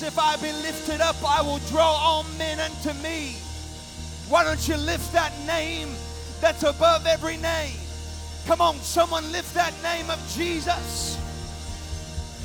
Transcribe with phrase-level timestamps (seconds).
[0.00, 3.36] Says, If I be lifted up, I will draw all men unto me.
[4.28, 5.88] Why don't you lift that name
[6.40, 7.76] that's above every name?
[8.46, 11.18] Come on, someone lift that name of Jesus.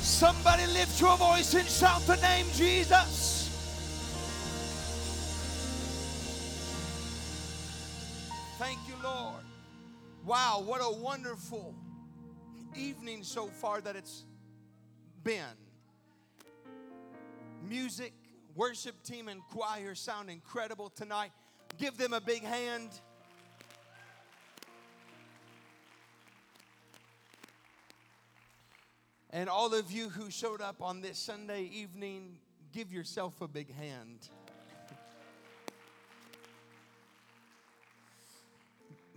[0.00, 3.34] Somebody lift your voice and shout the name Jesus.
[8.58, 9.42] Thank you, Lord.
[10.24, 11.74] Wow, what a wonderful
[12.74, 14.24] evening so far that it's
[15.22, 15.65] been.
[17.68, 18.12] Music,
[18.54, 21.32] worship team, and choir sound incredible tonight.
[21.78, 22.90] Give them a big hand.
[29.30, 32.38] And all of you who showed up on this Sunday evening,
[32.72, 34.28] give yourself a big hand.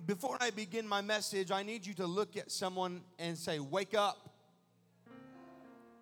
[0.08, 3.94] Before I begin my message, I need you to look at someone and say, Wake
[3.94, 4.29] up.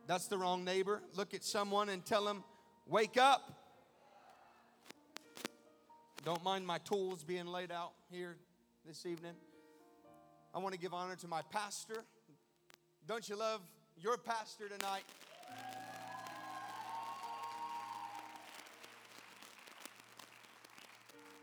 [0.08, 1.02] That's the wrong neighbor.
[1.16, 2.44] Look at someone and tell them,
[2.88, 3.52] Wake up.
[6.24, 8.38] Don't mind my tools being laid out here
[8.86, 9.34] this evening.
[10.56, 12.06] I want to give honor to my pastor.
[13.06, 13.60] Don't you love
[14.00, 15.04] your pastor tonight?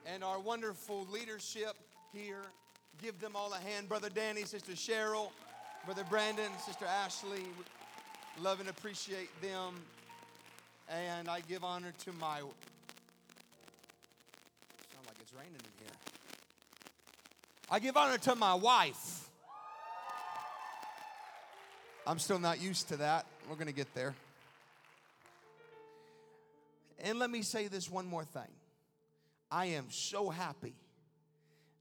[0.07, 1.77] And our wonderful leadership
[2.13, 2.43] here.
[3.03, 3.89] Give them all a hand.
[3.89, 5.29] Brother Danny, Sister Cheryl,
[5.85, 7.43] Brother Brandon, Sister Ashley.
[8.43, 9.75] Love and appreciate them.
[10.89, 12.39] And I give honor to my.
[12.39, 12.53] Sound
[15.07, 15.95] like it's raining in here.
[17.71, 19.29] I give honor to my wife.
[22.07, 23.25] I'm still not used to that.
[23.49, 24.15] We're going to get there.
[27.03, 28.43] And let me say this one more thing.
[29.51, 30.75] I am so happy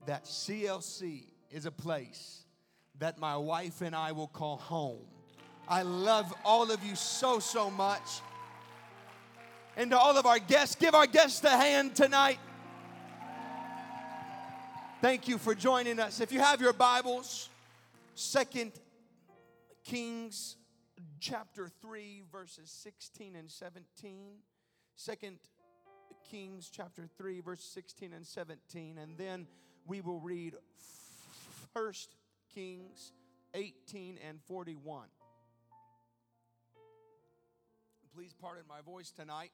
[0.06, 2.44] that CLC is a place
[3.00, 5.00] that my wife and I will call home.
[5.68, 8.22] I love all of you so, so much.
[9.78, 12.40] And to all of our guests, give our guests a hand tonight.
[15.02, 16.22] Thank you for joining us.
[16.22, 17.50] If you have your Bibles,
[18.16, 18.74] Second
[19.84, 20.58] Kings
[21.20, 24.36] chapter 3, verses 16 and 17.
[24.96, 25.40] Second
[26.30, 28.98] Kings chapter 3, verse 16 and 17.
[28.98, 29.48] And then
[29.88, 30.56] we will read
[31.74, 32.16] First
[32.54, 33.12] Kings
[33.54, 35.08] 18 and 41.
[38.16, 39.52] Please pardon my voice tonight.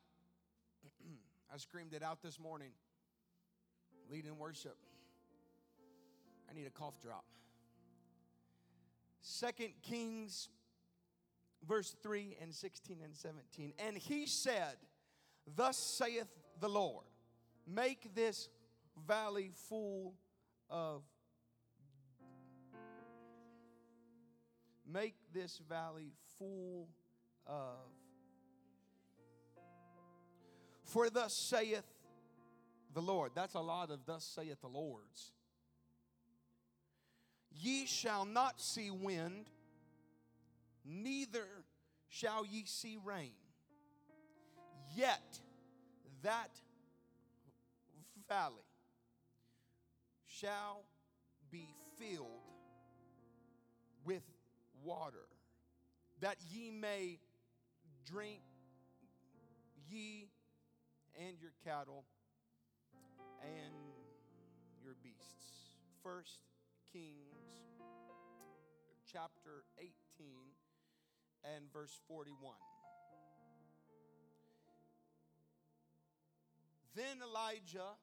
[1.54, 2.72] I screamed it out this morning,
[4.12, 4.76] leading in worship.
[6.50, 7.24] I need a cough drop.
[9.22, 10.50] Second Kings,
[11.66, 13.74] verse 3 and 16 and 17.
[13.80, 14.76] And he said,
[15.56, 16.28] Thus saith
[16.60, 17.06] the Lord,
[17.66, 18.50] make this
[19.08, 20.16] valley full
[20.70, 21.04] of
[24.92, 26.90] make this valley full
[27.46, 27.78] of
[30.90, 31.86] for thus saith
[32.94, 33.32] the Lord.
[33.36, 35.32] That's a lot of thus saith the Lord's.
[37.52, 39.50] Ye shall not see wind,
[40.86, 41.46] neither
[42.10, 43.34] shall ye see rain.
[44.96, 45.40] Yet
[46.24, 46.50] that
[48.28, 48.56] valley
[50.28, 50.84] shall
[51.52, 52.28] be filled
[54.06, 54.24] with
[54.84, 55.28] water,
[56.22, 57.20] that ye may
[58.06, 58.40] drink,
[59.90, 60.29] ye
[61.20, 62.06] and your cattle
[63.44, 63.74] and
[64.82, 65.76] your beasts.
[66.02, 66.40] First
[66.94, 67.36] Kings
[69.12, 69.90] chapter 18
[71.44, 72.56] and verse 41.
[76.96, 77.96] Then Elijah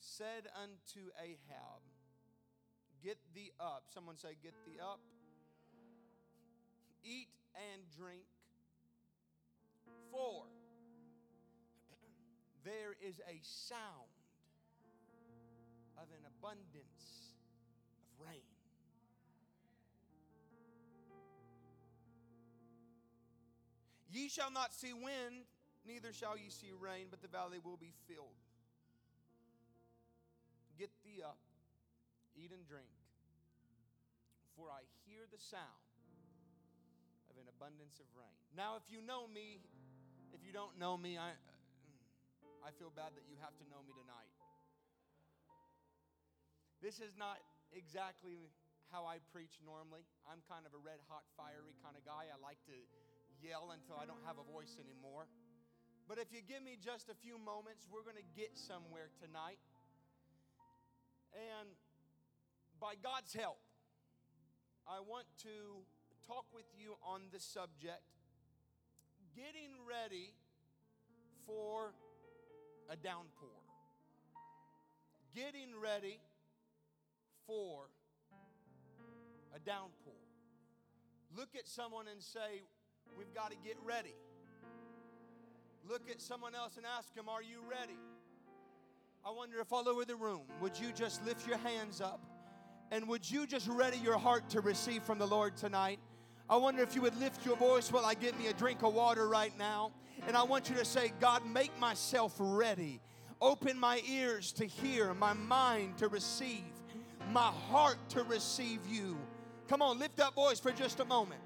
[0.00, 1.82] said unto Ahab,
[3.02, 3.84] Get thee up.
[3.92, 5.00] Someone say, Get thee up.
[7.04, 8.26] eat and drink.
[10.10, 10.46] For
[12.66, 14.10] there is a sound
[15.96, 17.38] of an abundance
[18.02, 18.42] of rain.
[24.10, 25.46] Ye shall not see wind,
[25.86, 28.42] neither shall ye see rain, but the valley will be filled.
[30.76, 31.38] Get thee up,
[32.34, 32.90] eat and drink,
[34.56, 35.86] for I hear the sound
[37.30, 38.36] of an abundance of rain.
[38.56, 39.60] Now, if you know me,
[40.34, 41.30] if you don't know me, I,
[42.66, 44.26] I feel bad that you have to know me tonight.
[46.82, 47.38] This is not
[47.70, 48.50] exactly
[48.90, 50.02] how I preach normally.
[50.26, 52.26] I'm kind of a red hot, fiery kind of guy.
[52.26, 52.74] I like to
[53.38, 55.30] yell until I don't have a voice anymore.
[56.10, 59.62] But if you give me just a few moments, we're going to get somewhere tonight.
[61.38, 61.70] And
[62.82, 63.62] by God's help,
[64.90, 65.86] I want to
[66.26, 68.02] talk with you on the subject
[69.38, 70.34] getting ready
[71.46, 71.94] for
[72.90, 73.48] a downpour.
[75.34, 76.20] Getting ready
[77.46, 77.88] for
[79.54, 80.12] a downpour.
[81.36, 82.62] Look at someone and say,
[83.16, 84.14] We've got to get ready.
[85.88, 87.98] Look at someone else and ask them, Are you ready?
[89.24, 92.20] I wonder if all over the room, would you just lift your hands up
[92.92, 95.98] and would you just ready your heart to receive from the Lord tonight?
[96.48, 98.94] I wonder if you would lift your voice while I get me a drink of
[98.94, 99.90] water right now.
[100.26, 103.00] And I want you to say, God, make myself ready.
[103.40, 106.64] Open my ears to hear, my mind to receive,
[107.32, 109.18] my heart to receive you.
[109.68, 111.40] Come on, lift up voice for just a moment.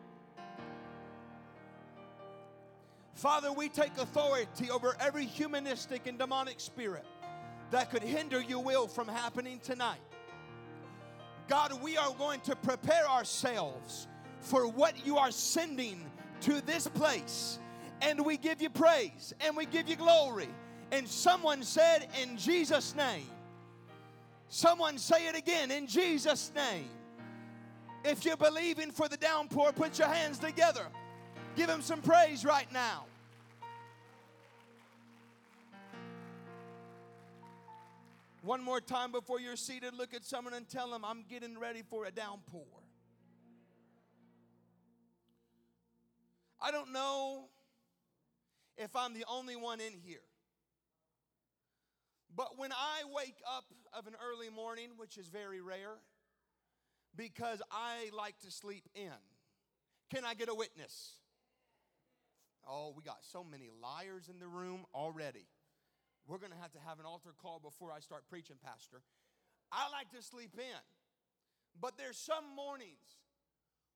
[3.15, 7.05] Father, we take authority over every humanistic and demonic spirit
[7.71, 10.01] that could hinder your will from happening tonight.
[11.49, 14.07] God, we are going to prepare ourselves
[14.41, 16.05] for what you are sending
[16.43, 17.59] to this place.
[18.03, 20.49] And we give you praise and we give you glory.
[20.93, 23.27] And someone said, In Jesus' name.
[24.49, 26.91] Someone say it again, in Jesus' name.
[28.05, 30.87] If you're believing for the downpour, put your hands together.
[31.55, 33.05] Give him some praise right now.
[38.43, 41.83] One more time before you're seated, look at someone and tell them, I'm getting ready
[41.89, 42.80] for a downpour.
[46.61, 47.49] I don't know
[48.77, 50.21] if I'm the only one in here.
[52.35, 55.99] But when I wake up of an early morning, which is very rare,
[57.17, 59.11] because I like to sleep in,
[60.15, 61.13] can I get a witness?
[62.69, 65.47] Oh, we got so many liars in the room already.
[66.27, 69.03] We're going to have to have an altar call before I start preaching, Pastor.
[69.73, 70.81] I like to sleep in.
[71.81, 73.19] But there's some mornings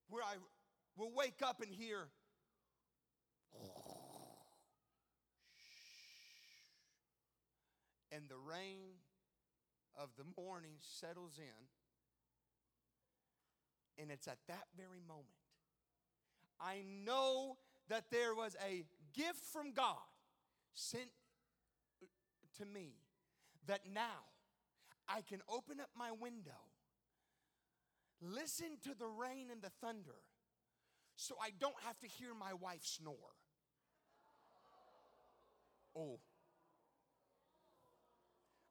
[0.08, 0.36] where I
[0.96, 2.08] will wake up and hear,
[8.12, 9.00] and the rain
[9.96, 11.68] of the morning settles in.
[14.02, 15.28] And it's at that very moment
[16.60, 17.56] I know
[17.88, 19.96] that there was a gift from God
[20.72, 21.10] sent
[22.58, 22.94] to me
[23.66, 24.24] that now
[25.08, 26.52] I can open up my window,
[28.20, 30.22] listen to the rain and the thunder,
[31.16, 33.16] so I don't have to hear my wife snore.
[35.96, 36.18] Oh.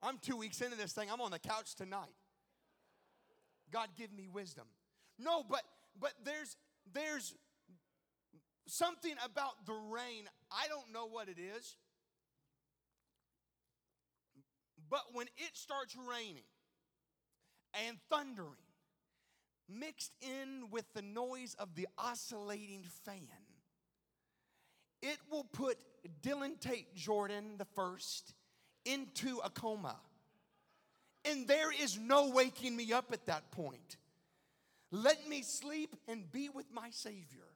[0.01, 1.09] I'm two weeks into this thing.
[1.11, 2.13] I'm on the couch tonight.
[3.71, 4.65] God give me wisdom.
[5.17, 5.61] No, but
[5.99, 6.57] but there's
[6.93, 7.33] there's
[8.67, 10.27] something about the rain.
[10.51, 11.75] I don't know what it is.
[14.89, 16.43] But when it starts raining
[17.87, 18.51] and thundering,
[19.67, 23.17] mixed in with the noise of the oscillating fan,
[25.01, 25.77] it will put
[26.21, 28.33] Dillion Tate Jordan the first
[28.85, 29.97] into a coma.
[31.25, 33.97] And there is no waking me up at that point.
[34.91, 37.47] Let me sleep and be with my Savior.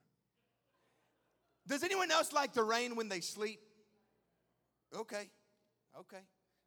[1.67, 3.59] Does anyone else like the rain when they sleep?
[4.95, 5.29] Okay,
[5.99, 6.23] okay.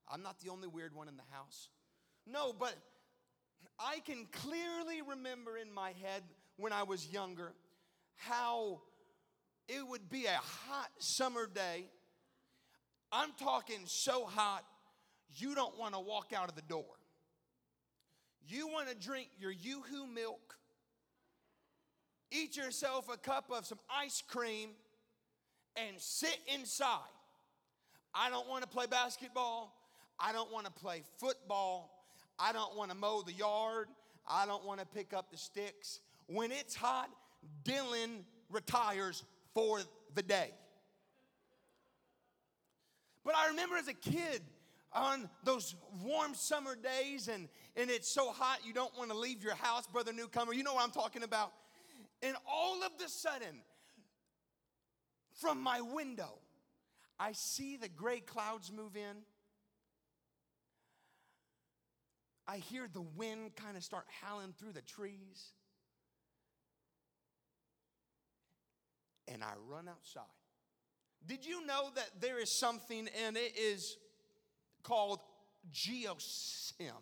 [0.07, 1.71] I'm not the only weird one in the house.
[2.27, 2.75] No, but
[3.79, 6.23] I can clearly remember in my head
[6.57, 7.55] when I was younger
[8.17, 8.83] how
[9.71, 11.85] it would be a hot summer day.
[13.13, 14.65] I'm talking so hot,
[15.37, 16.85] you don't want to walk out of the door.
[18.49, 20.57] You want to drink your Yoo-hoo milk,
[22.33, 24.71] eat yourself a cup of some ice cream,
[25.77, 26.99] and sit inside.
[28.13, 29.77] I don't want to play basketball.
[30.19, 31.91] I don't want to play football.
[32.39, 33.87] I don't want to mow the yard.
[34.29, 36.01] I don't want to pick up the sticks.
[36.27, 37.09] When it's hot,
[37.65, 39.81] Dillion retires for
[40.15, 40.51] the day.
[43.25, 44.43] But I remember as a kid,
[44.93, 49.43] on those warm summer days and, and it's so hot you don't want to leave
[49.43, 50.53] your house, brother newcomer.
[50.53, 51.53] You know what I'm talking about.
[52.23, 53.63] And all of the sudden,
[55.41, 56.39] from my window,
[57.19, 59.23] I see the gray clouds move in.
[62.47, 65.53] I hear the wind kind of start howling through the trees.
[69.41, 70.23] And I run outside.
[71.27, 73.97] Did you know that there is something and it is
[74.83, 75.21] called
[75.73, 76.93] geosmin?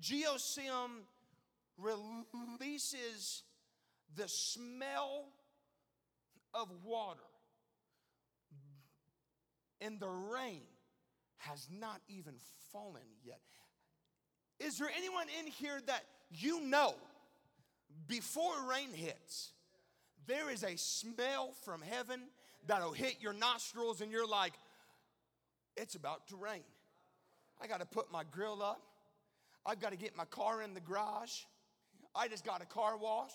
[0.00, 1.02] Geosmin
[1.76, 3.42] releases
[4.16, 5.26] the smell
[6.54, 7.20] of water
[9.82, 10.62] and the rain
[11.36, 12.34] has not even
[12.72, 13.40] fallen yet.
[14.58, 16.94] Is there anyone in here that you know
[18.06, 19.52] before rain hits,
[20.26, 22.22] there is a smell from heaven
[22.66, 24.54] that'll hit your nostrils and you're like,
[25.76, 26.62] it's about to rain.
[27.60, 28.82] I got to put my grill up.
[29.64, 31.42] I've got to get my car in the garage.
[32.14, 33.32] I just got a car wash.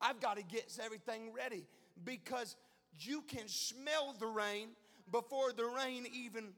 [0.00, 1.64] I've got to get everything ready
[2.04, 2.56] because
[2.98, 4.68] you can smell the rain
[5.10, 6.48] before the rain even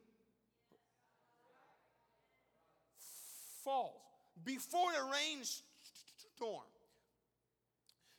[3.64, 4.00] falls.
[4.44, 6.64] Before the rainstorm,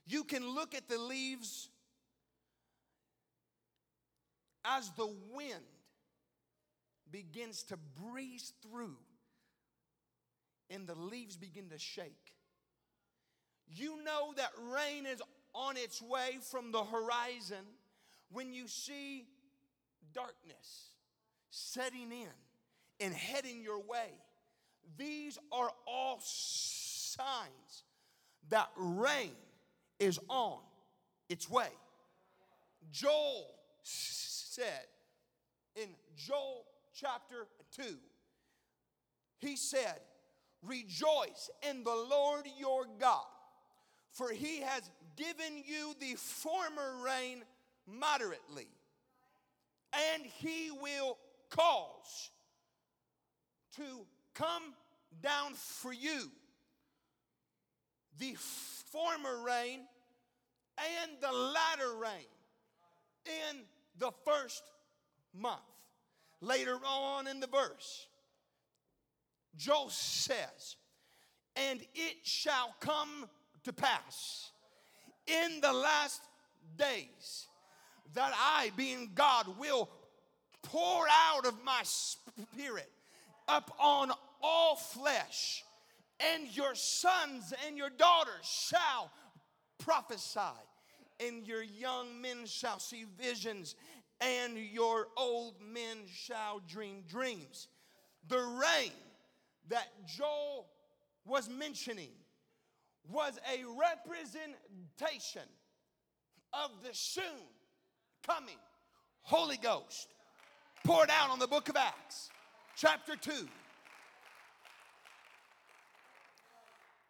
[0.06, 1.70] you can look at the leaves
[4.66, 5.64] as the wind
[7.12, 8.98] begins to breeze through
[10.70, 12.34] and the leaves begin to shake.
[13.68, 15.22] You know that rain is
[15.54, 17.66] on its way from the horizon
[18.32, 19.26] when you see
[20.14, 20.90] darkness
[21.50, 22.30] setting in
[23.00, 24.10] and heading your way.
[24.98, 27.84] These are all signs
[28.50, 29.32] that rain
[30.00, 30.60] is on
[31.30, 31.70] its way.
[32.92, 33.48] Joel
[33.84, 34.86] said
[35.76, 37.84] in Joel chapter 2,
[39.40, 40.00] he said,
[40.62, 43.26] Rejoice in the Lord your God,
[44.12, 47.44] for he has given you the former rain
[47.86, 48.68] moderately,
[50.14, 51.18] and he will
[51.50, 52.32] cause
[53.76, 54.74] to come
[55.22, 56.32] down for you
[58.20, 58.36] the
[58.92, 59.80] former rain
[60.78, 62.26] and the latter rain
[63.26, 63.62] in
[63.98, 64.64] the first
[65.34, 65.60] month.
[66.42, 68.08] Later on in the verse,
[69.56, 70.76] Joel says,
[71.56, 73.30] And it shall come
[73.64, 74.52] to pass
[75.26, 76.22] in the last
[76.78, 77.48] days
[78.14, 79.90] that I, being God, will
[80.64, 82.92] pour out of my spirit
[83.48, 85.64] upon all flesh,
[86.32, 89.12] and your sons and your daughters shall
[89.80, 90.40] prophesy,
[91.20, 93.76] and your young men shall see visions,
[94.22, 97.68] and your old men shall dream dreams.
[98.28, 98.92] The rain
[99.70, 99.88] that
[100.18, 100.68] Joel
[101.26, 102.12] was mentioning
[103.10, 105.50] was a representation
[106.54, 107.24] of the soon
[108.26, 108.58] coming
[109.24, 110.10] Holy Ghost
[110.86, 112.30] poured out on the book of Acts,
[112.76, 113.32] chapter 2.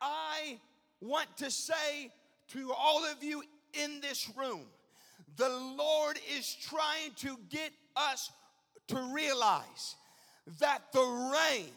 [0.03, 0.59] I
[0.99, 2.11] want to say
[2.49, 3.41] to all of you
[3.73, 4.65] in this room,
[5.37, 8.29] the Lord is trying to get us
[8.89, 9.95] to realize
[10.59, 11.71] that the rain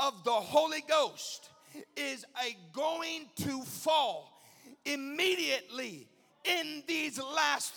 [0.00, 1.50] of the Holy Ghost
[1.96, 4.40] is a going to fall
[4.84, 6.08] immediately
[6.44, 7.74] in these last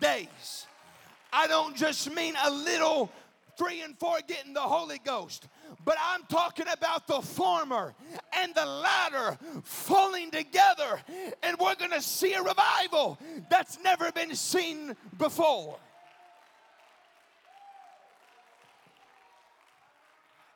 [0.00, 0.66] days.
[1.32, 3.10] I don't just mean a little
[3.58, 5.46] three and four getting the Holy Ghost,
[5.84, 7.94] but I'm talking about the former
[8.36, 11.00] and the latter falling together,
[11.42, 13.18] and we're gonna see a revival
[13.50, 15.78] that's never been seen before.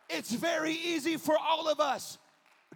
[0.09, 2.19] It's very easy for all of us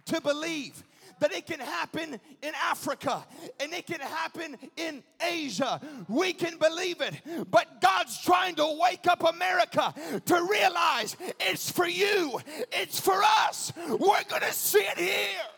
[0.05, 0.83] to believe
[1.19, 3.25] that it can happen in Africa
[3.59, 5.81] and it can happen in Asia.
[6.07, 7.49] We can believe it.
[7.49, 9.93] But God's trying to wake up America
[10.25, 12.39] to realize it's for you,
[12.71, 13.73] it's for us.
[13.87, 15.56] We're going to see it here.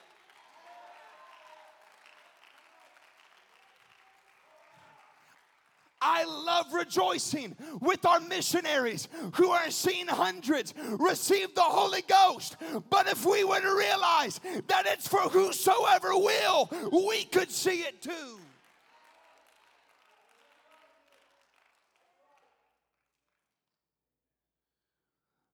[6.02, 12.56] I love rejoicing with our missionaries who are seeing hundreds receive the Holy Ghost.
[12.90, 18.02] But if we were to realize that it's for whosoever will, we could see it
[18.02, 18.40] too.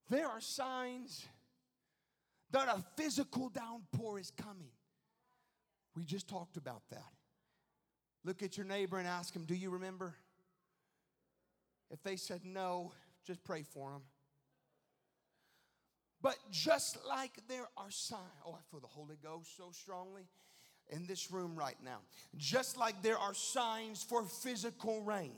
[0.09, 1.25] There are signs
[2.51, 4.69] that a physical downpour is coming.
[5.95, 7.03] We just talked about that.
[8.23, 10.15] Look at your neighbor and ask him, Do you remember?
[11.91, 12.91] If they said no,
[13.25, 14.01] just pray for them.
[16.21, 20.23] But just like there are signs, oh, I feel the Holy Ghost so strongly
[20.89, 21.97] in this room right now.
[22.37, 25.35] Just like there are signs for physical rain,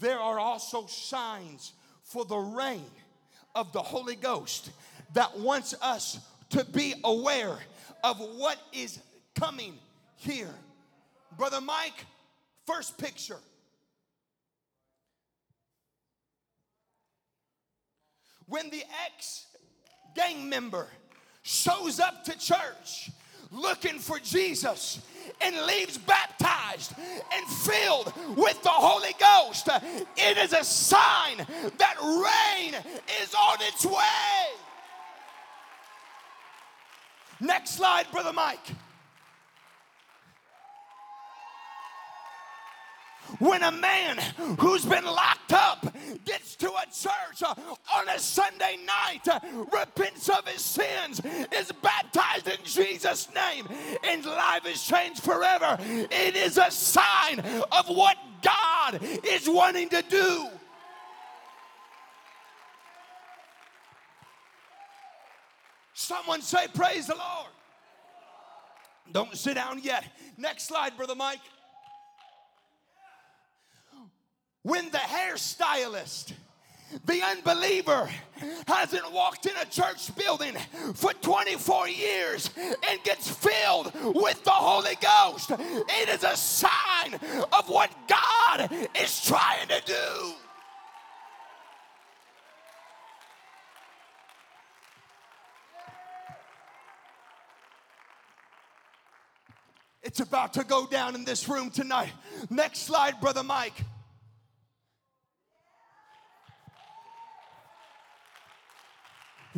[0.00, 1.72] there are also signs
[2.02, 2.90] for the rain
[3.54, 4.70] of the Holy Ghost
[5.14, 6.18] that wants us
[6.50, 7.58] to be aware
[8.02, 8.98] of what is
[9.34, 9.78] coming
[10.16, 10.54] here.
[11.36, 12.04] Brother Mike,
[12.66, 13.38] first picture.
[18.50, 19.46] When the ex
[20.16, 20.88] gang member
[21.42, 23.12] shows up to church
[23.52, 25.00] looking for Jesus
[25.40, 26.92] and leaves baptized
[27.32, 29.68] and filled with the Holy Ghost,
[30.16, 31.36] it is a sign
[31.78, 32.74] that rain
[33.22, 34.48] is on its way.
[37.38, 38.74] Next slide, Brother Mike.
[43.38, 44.18] When a man
[44.58, 45.94] who's been locked up
[46.24, 47.54] gets to a church uh,
[47.96, 49.40] on a Sunday night, uh,
[49.72, 51.20] repents of his sins,
[51.52, 53.68] is baptized in Jesus' name,
[54.04, 60.02] and life is changed forever, it is a sign of what God is wanting to
[60.08, 60.48] do.
[65.94, 67.50] Someone say, Praise the Lord.
[69.12, 70.04] Don't sit down yet.
[70.36, 71.40] Next slide, Brother Mike
[74.62, 76.32] when the hairstylist
[77.06, 78.08] the unbeliever
[78.66, 80.54] hasn't walked in a church building
[80.94, 85.52] for 24 years and gets filled with the Holy Ghost.
[85.52, 87.14] It is a sign
[87.52, 90.32] of what God is trying to do.
[100.02, 102.10] It's about to go down in this room tonight.
[102.48, 103.84] Next slide, Brother Mike.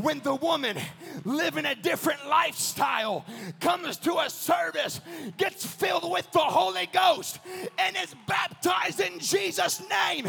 [0.02, 0.76] When the woman
[1.24, 3.24] living a different lifestyle
[3.60, 5.00] comes to a service,
[5.36, 7.38] gets filled with the Holy Ghost,
[7.78, 10.26] and is baptized in Jesus' name,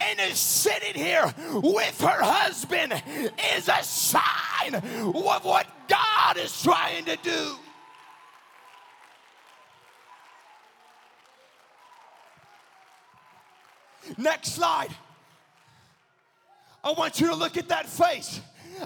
[0.00, 2.92] and is sitting here with her husband,
[3.56, 7.56] is a sign of what God is trying to do.
[14.18, 14.90] Next slide.
[16.82, 18.40] I want you to look at that face.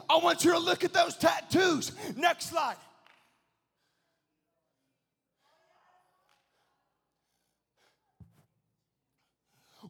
[0.08, 1.92] I want you to look at those tattoos.
[2.16, 2.76] Next slide.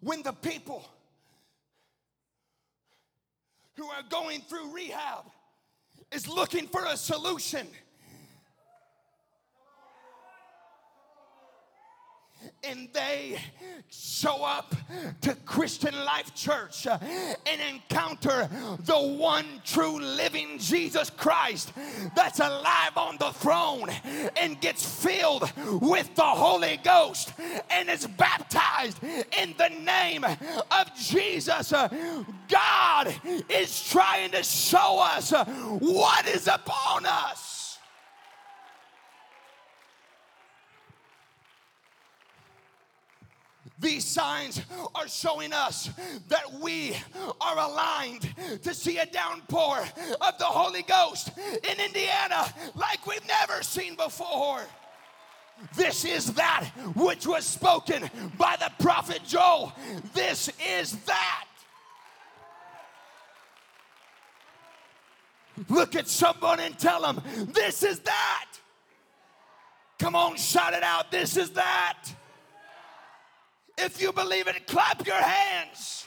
[0.01, 0.89] When the people
[3.77, 5.25] who are going through rehab
[6.13, 7.67] is looking for a solution
[12.65, 13.39] and they
[13.91, 14.75] show up
[15.21, 18.49] to Christian Life Church and encounter
[18.85, 21.73] the one true living Jesus Christ
[22.15, 23.91] that's alive on the throne
[24.37, 27.33] and gets filled with the Holy Ghost
[27.71, 31.73] and is baptized in the name of Jesus.
[32.49, 33.15] God
[33.49, 35.33] is trying to show us
[35.81, 37.58] what is upon us.
[43.81, 44.61] These signs
[44.95, 45.91] are showing us
[46.29, 46.97] that we
[47.41, 49.79] are aligned to see a downpour
[50.21, 51.31] of the Holy Ghost
[51.63, 54.63] in Indiana like we've never seen before.
[55.77, 59.73] This is that which was spoken by the prophet Joel.
[60.13, 61.45] This is that.
[65.69, 67.21] Look at someone and tell them,
[67.53, 68.47] This is that.
[69.99, 71.11] Come on, shout it out.
[71.11, 72.08] This is that.
[73.81, 76.07] If you believe it, clap your hands.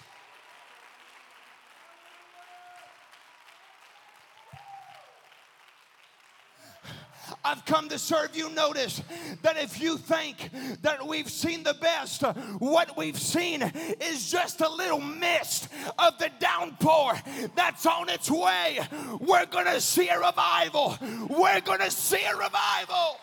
[7.44, 8.50] I've come to serve you.
[8.50, 9.02] Notice
[9.42, 10.50] that if you think
[10.82, 12.22] that we've seen the best,
[12.60, 13.64] what we've seen
[14.00, 17.20] is just a little mist of the downpour
[17.56, 18.80] that's on its way.
[19.20, 20.98] We're going to see a revival.
[21.30, 23.18] We're going to see a revival.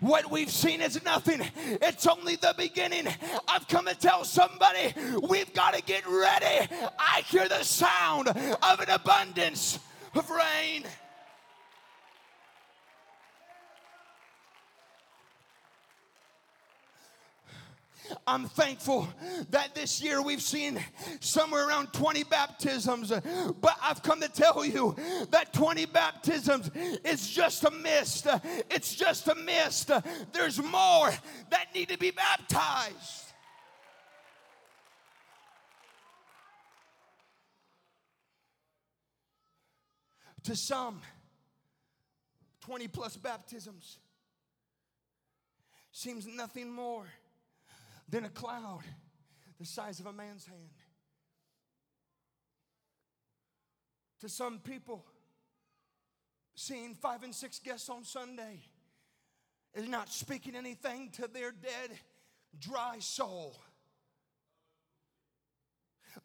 [0.00, 1.42] What we've seen is nothing,
[1.82, 3.06] it's only the beginning.
[3.46, 4.94] I've come to tell somebody
[5.28, 6.68] we've got to get ready.
[6.98, 9.78] I hear the sound of an abundance
[10.14, 10.84] of rain.
[18.26, 19.08] I'm thankful
[19.50, 20.82] that this year we've seen
[21.20, 23.10] somewhere around 20 baptisms,
[23.60, 24.96] but I've come to tell you
[25.30, 26.70] that 20 baptisms
[27.04, 28.26] is just a mist.
[28.70, 29.90] It's just a mist.
[30.32, 31.10] There's more
[31.50, 33.26] that need to be baptized.
[40.44, 41.00] To some,
[42.62, 43.98] 20 plus baptisms
[45.92, 47.04] seems nothing more
[48.10, 48.82] than a cloud
[49.58, 50.58] the size of a man's hand.
[54.20, 55.04] To some people,
[56.54, 58.60] seeing five and six guests on Sunday
[59.74, 61.98] is not speaking anything to their dead,
[62.58, 63.56] dry soul.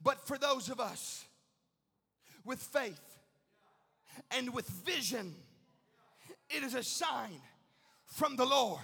[0.02, 1.26] But for those of us
[2.44, 3.20] with faith
[4.32, 5.36] and with vision,
[6.50, 7.42] it is a sign
[8.06, 8.82] from the Lord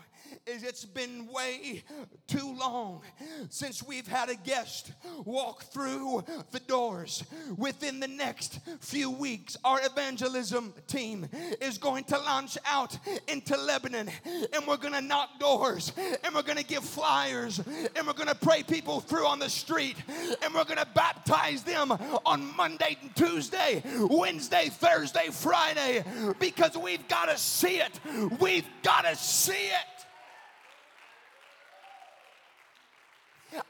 [0.46, 1.82] is it's been way
[2.26, 3.02] too long
[3.48, 4.92] since we've had a guest
[5.24, 7.24] walk through the doors.
[7.56, 11.28] Within the next few weeks, our evangelism team
[11.60, 12.96] is going to launch out
[13.28, 15.92] into Lebanon and we're going to knock doors
[16.24, 19.50] and we're going to give flyers and we're going to pray people through on the
[19.50, 19.96] street
[20.42, 21.92] and we're going to baptize them
[22.24, 26.04] on Monday and Tuesday, Wednesday, Thursday, Friday
[26.38, 28.00] because we've got to see it.
[28.40, 30.00] We've got to see it.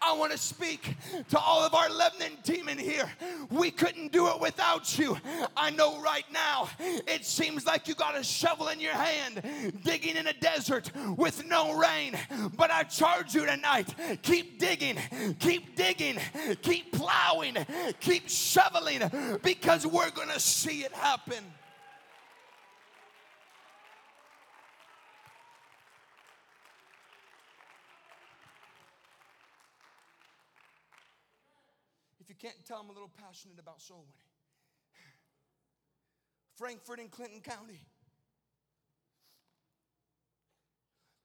[0.03, 0.95] I want to speak
[1.31, 3.11] to all of our Lebanon team in here.
[3.51, 5.17] We couldn't do it without you.
[5.57, 9.43] I know right now it seems like you got a shovel in your hand
[9.83, 12.17] digging in a desert with no rain.
[12.57, 14.99] But I charge you tonight keep digging,
[15.39, 16.19] keep digging,
[16.63, 17.57] keep plowing,
[18.01, 19.11] keep shoveling
[19.43, 21.45] because we're going to see it happen.
[32.41, 34.31] Can't tell I'm a little passionate about soul winning.
[36.57, 37.81] Frankfort and Clinton County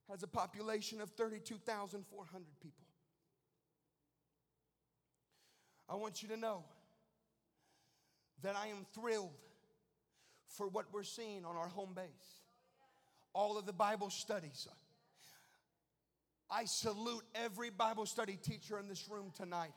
[0.09, 2.85] has a population of 32,400 people.
[5.89, 6.63] I want you to know
[8.43, 9.31] that I am thrilled
[10.47, 12.43] for what we're seeing on our home base.
[13.33, 14.67] All of the Bible studies.
[16.49, 19.73] I salute every Bible study teacher in this room tonight.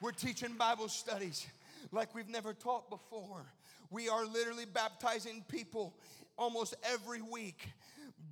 [0.00, 1.46] We're teaching Bible studies
[1.90, 3.46] like we've never taught before.
[3.90, 5.94] We are literally baptizing people
[6.36, 7.70] almost every week.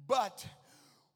[0.06, 0.44] But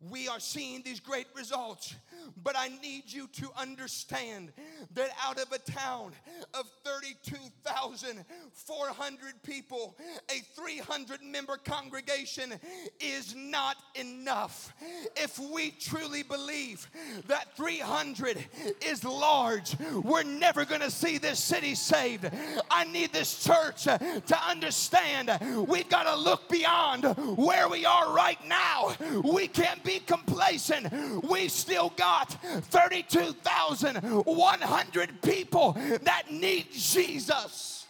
[0.01, 1.95] we are seeing these great results.
[2.43, 4.53] But I need you to understand
[4.95, 6.13] that out of a town
[6.55, 9.97] of 32,400 people,
[10.31, 12.55] a 300 member congregation
[13.01, 14.75] is not enough.
[15.17, 16.87] If we truly believe
[17.27, 18.45] that 300
[18.87, 22.31] is large, we're never going to see this city saved.
[22.71, 25.31] I need this church to understand
[25.67, 27.05] we've got to look beyond
[27.37, 28.95] where we are right now.
[29.25, 30.93] We can't be complacent.
[31.25, 35.73] We've still got 32,100 people
[36.03, 37.87] that need Jesus.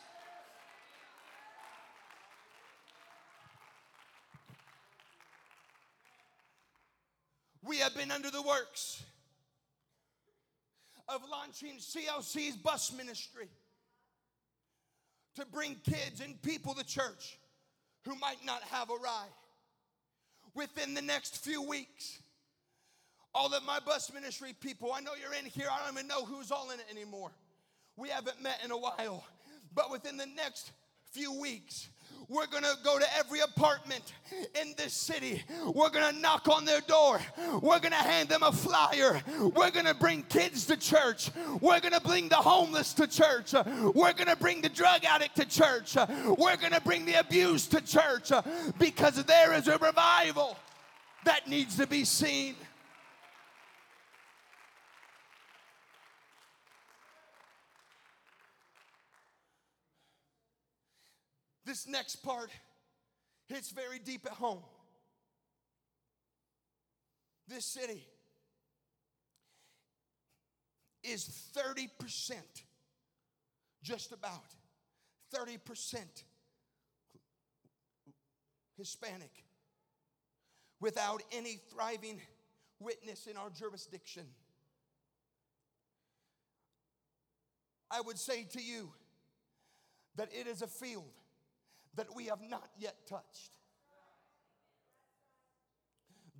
[7.64, 9.02] We have been under the works
[11.08, 13.48] of launching CLC's bus ministry
[15.34, 17.40] to bring kids and people to church
[18.04, 19.32] who might not have a ride
[20.54, 22.18] within the next few weeks.
[23.34, 25.66] All of my bus ministry people, I know you're in here.
[25.70, 27.30] I don't even know who's all in it anymore.
[27.96, 29.24] We haven't met in a while.
[29.74, 30.72] But within the next
[31.12, 31.88] few weeks,
[32.28, 34.12] we're gonna go to every apartment
[34.60, 35.42] in this city.
[35.74, 37.20] We're gonna knock on their door.
[37.62, 39.22] We're gonna hand them a flyer.
[39.54, 41.30] We're gonna bring kids to church.
[41.60, 43.54] We're gonna bring the homeless to church.
[43.94, 45.96] We're gonna bring the drug addict to church.
[46.36, 48.30] We're gonna bring the abused to church
[48.78, 50.56] because there is a revival
[51.24, 52.54] that needs to be seen.
[61.68, 62.50] This next part
[63.46, 64.62] hits very deep at home.
[67.46, 68.06] This city
[71.04, 72.36] is 30%,
[73.82, 74.54] just about
[75.36, 75.58] 30%
[78.78, 79.44] Hispanic
[80.80, 82.18] without any thriving
[82.80, 84.24] witness in our jurisdiction.
[87.90, 88.88] I would say to you
[90.16, 91.17] that it is a field
[91.96, 93.50] that we have not yet touched.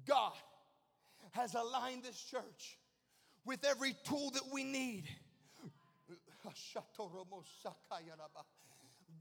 [0.07, 0.33] God
[1.33, 2.79] has aligned this church
[3.45, 5.05] with every tool that we need.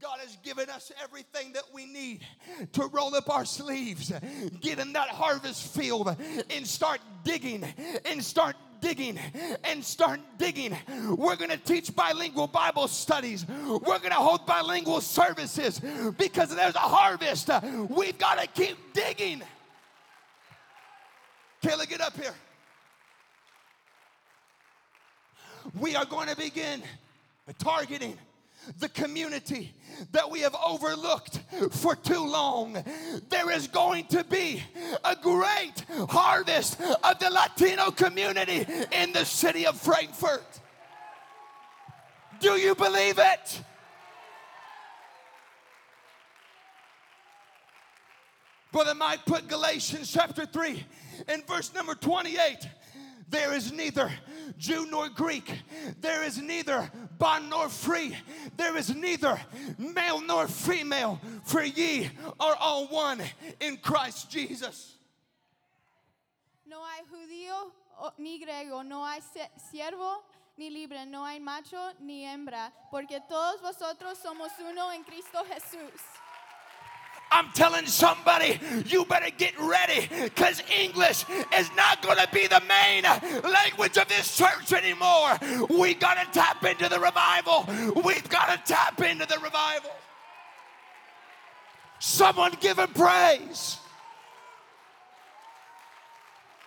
[0.00, 2.24] God has given us everything that we need
[2.72, 4.12] to roll up our sleeves,
[4.60, 6.16] get in that harvest field,
[6.50, 7.64] and start digging
[8.04, 9.18] and start digging
[9.64, 10.76] and start digging.
[11.10, 13.46] We're going to teach bilingual Bible studies.
[13.48, 15.80] We're going to hold bilingual services
[16.16, 17.50] because there's a harvest.
[17.88, 19.42] We've got to keep digging.
[21.62, 22.34] Kayla, get up here.
[25.78, 26.82] We are going to begin
[27.58, 28.16] targeting
[28.78, 29.74] the community
[30.12, 31.40] that we have overlooked
[31.70, 32.82] for too long.
[33.28, 34.62] There is going to be
[35.04, 40.60] a great harvest of the Latino community in the city of Frankfort.
[42.40, 43.62] Do you believe it?
[48.70, 50.84] Brother Mike put Galatians chapter 3
[51.26, 52.68] and verse number 28.
[53.30, 54.10] There is neither
[54.56, 55.52] Jew nor Greek.
[56.00, 58.16] There is neither bond nor free.
[58.56, 59.38] There is neither
[59.76, 62.10] male nor female, for ye
[62.40, 63.22] are all one
[63.60, 64.96] in Christ Jesus.
[66.66, 67.70] No hay judío
[68.18, 69.20] ni griego, no hay
[69.72, 70.22] siervo
[70.56, 76.00] ni libre, no hay macho ni hembra, porque todos vosotros somos uno en Cristo Jesús.
[77.30, 81.24] I'm telling somebody, you better get ready because English
[81.56, 83.04] is not going to be the main
[83.42, 85.38] language of this church anymore.
[85.68, 87.66] We got to tap into the revival.
[88.02, 89.90] We've got to tap into the revival.
[91.98, 93.78] Someone give him praise.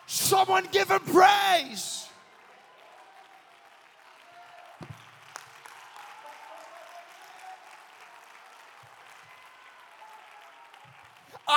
[0.05, 2.09] Someone give him praise.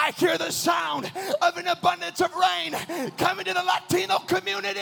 [0.04, 2.74] I hear the sound of an abundance of rain
[3.16, 4.80] coming to the Latino community.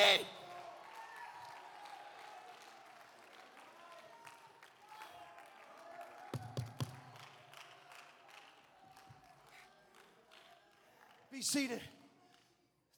[11.30, 11.80] Be seated.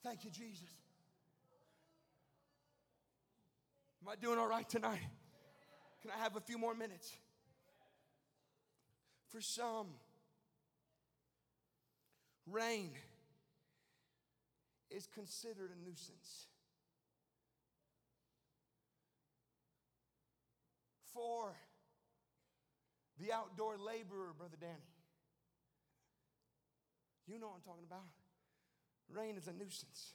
[0.02, 0.70] Thank you, Jesus.
[4.02, 5.00] Am I doing all right tonight?
[6.00, 7.12] Can I have a few more minutes?
[9.28, 9.88] For some,
[12.50, 12.90] rain
[14.90, 16.46] is considered a nuisance.
[21.12, 21.54] For
[23.20, 24.72] the outdoor laborer, Brother Danny,
[27.26, 28.04] you know what I'm talking about.
[29.09, 30.14] Rain is a nuisance.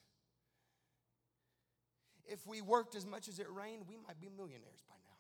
[2.26, 5.18] If we worked as much as it rained, we might be millionaires by now.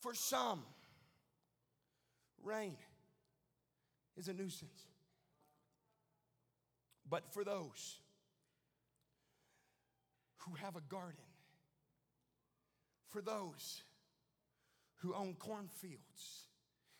[0.00, 0.62] For some,
[2.42, 2.76] rain
[4.18, 4.88] is a nuisance.
[7.08, 8.00] But for those
[10.38, 11.24] who have a garden,
[13.08, 13.82] for those
[14.96, 16.48] who own cornfields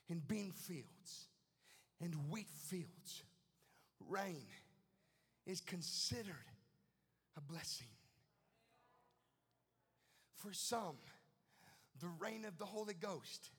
[0.09, 1.26] and bean fields
[2.00, 3.24] and wheat fields,
[4.09, 4.46] rain
[5.44, 6.35] is considered
[7.37, 7.88] a blessing.
[10.37, 10.96] For some,
[12.00, 13.50] the rain of the Holy Ghost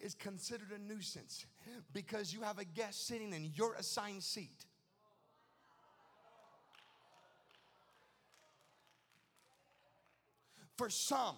[0.00, 1.46] is considered a nuisance
[1.92, 4.66] because you have a guest sitting in your assigned seat.
[10.76, 11.36] For some,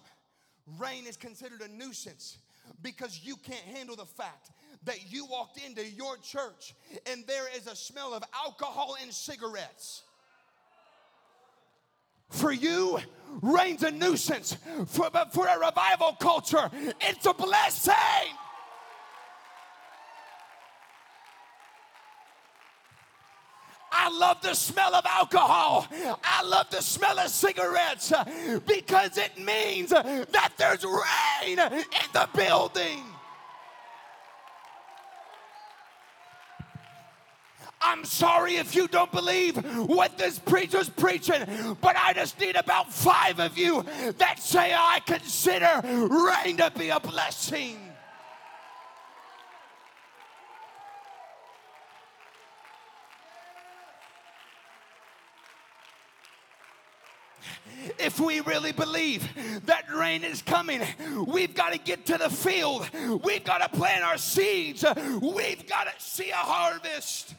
[0.79, 2.37] rain is considered a nuisance
[2.81, 4.51] because you can't handle the fact
[4.83, 6.73] that you walked into your church
[7.05, 10.03] and there is a smell of alcohol and cigarettes.
[12.29, 12.99] For you,
[13.41, 14.57] rain's a nuisance.
[14.87, 16.69] For, but for a revival culture,
[17.01, 17.93] it's a blessing.
[24.17, 25.87] Love the smell of alcohol.
[26.23, 28.11] I love the smell of cigarettes
[28.65, 33.03] because it means that there's rain in the building.
[37.79, 39.55] I'm sorry if you don't believe
[39.87, 43.85] what this preacher's preaching, but I just need about five of you
[44.17, 47.77] that say, I consider rain to be a blessing.
[57.99, 59.27] If we really believe
[59.65, 60.81] that rain is coming,
[61.25, 62.89] we've got to get to the field.
[63.23, 64.83] We've got to plant our seeds.
[65.21, 67.35] We've got to see a harvest.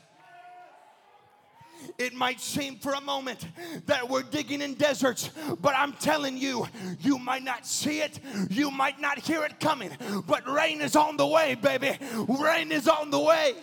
[1.96, 3.46] It might seem for a moment
[3.86, 6.66] that we're digging in deserts, but I'm telling you,
[7.00, 8.18] you might not see it,
[8.50, 9.90] you might not hear it coming,
[10.26, 11.96] but rain is on the way, baby.
[12.28, 13.54] Rain is on the way.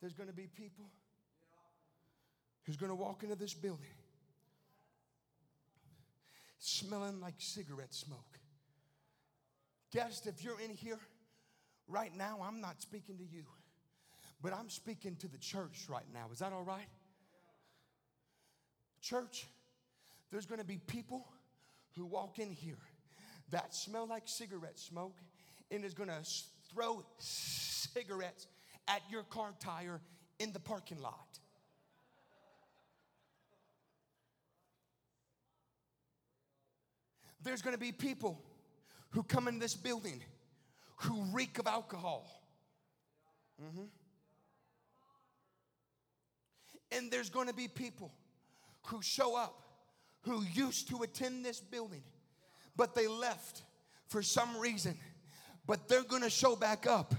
[0.00, 0.86] There's going to be people
[2.64, 3.86] who's going to walk into this building
[6.58, 8.38] smelling like cigarette smoke.
[9.92, 10.98] Guest, if you're in here
[11.88, 13.44] right now, I'm not speaking to you,
[14.42, 16.26] but I'm speaking to the church right now.
[16.32, 16.88] Is that all right?
[19.00, 19.46] Church,
[20.30, 21.26] there's going to be people
[21.96, 22.78] who walk in here
[23.50, 25.16] that smell like cigarette smoke
[25.70, 26.22] and is going to
[26.72, 28.46] throw cigarettes
[28.88, 30.00] at your car tire
[30.38, 31.38] in the parking lot.
[37.42, 38.42] There's to be people
[39.10, 40.20] who come in this building
[40.96, 42.30] who reek of alcohol.
[43.62, 43.84] Mm-hmm.
[46.92, 48.12] And there's going to be people
[48.86, 49.60] who show up
[50.22, 52.02] who used to attend this building,
[52.76, 53.62] but they left
[54.08, 54.96] for some reason.
[55.66, 57.14] But they're going to show back up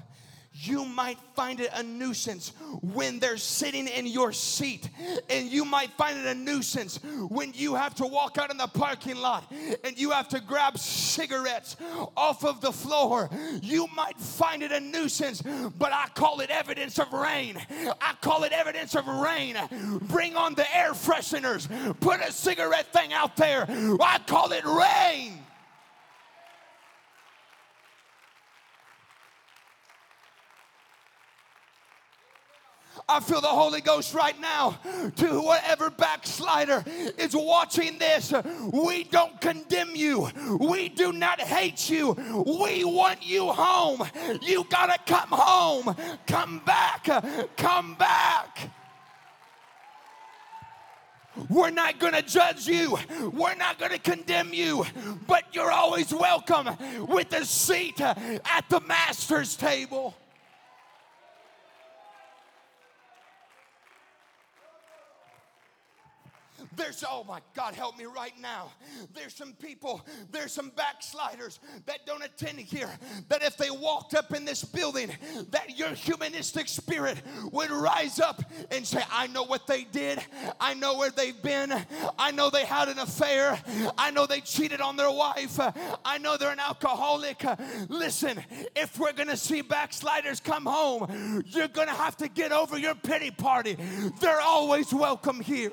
[0.54, 4.90] you might find it a nuisance when they're sitting in your seat.
[5.30, 8.68] And you might find it a nuisance when you have to walk out in the
[8.68, 9.52] parking lot
[9.84, 11.78] and you have to grab cigarettes
[12.18, 13.30] off of the floor.
[13.62, 17.58] You might find it a nuisance, but I call it evidence of rain.
[18.02, 19.56] I call it evidence of rain.
[20.02, 21.70] Bring on the air fresheners,
[22.02, 23.66] put a cigarette thing out there.
[23.70, 25.41] I call it rain.
[33.12, 34.80] I feel the Holy Ghost right now
[35.17, 36.82] to whatever backslider
[37.17, 38.34] is watching this.
[38.71, 42.13] We don't condemn you, we do not hate you.
[42.45, 44.08] We want you home.
[44.41, 45.93] You got to come home.
[46.26, 47.04] Come back.
[47.58, 48.69] Come back.
[51.50, 52.97] We're not going to judge you.
[53.34, 54.86] We're not going to condemn you.
[55.28, 56.69] But you're always welcome
[57.08, 60.15] with a seat at the master's table.
[66.76, 68.72] There's, oh my God, help me right now.
[69.14, 72.90] There's some people, there's some backsliders that don't attend here,
[73.30, 75.12] that if they walked up in this building,
[75.50, 80.20] that your humanistic spirit would rise up and say, I know what they did.
[80.60, 81.74] I know where they've been.
[82.18, 83.60] I know they had an affair.
[83.98, 85.60] I know they cheated on their wife.
[86.06, 87.44] I know they're an alcoholic.
[87.90, 88.44] Listen,
[88.76, 92.78] if we're going to see backsliders come home, you're going to have to get over
[92.78, 93.78] your pity party.
[94.20, 95.72] They're always welcome here.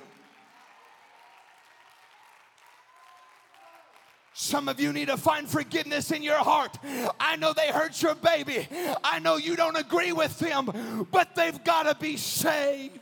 [4.40, 6.78] Some of you need to find forgiveness in your heart.
[7.18, 8.68] I know they hurt your baby.
[9.02, 13.00] I know you don't agree with them, but they've got to be saved.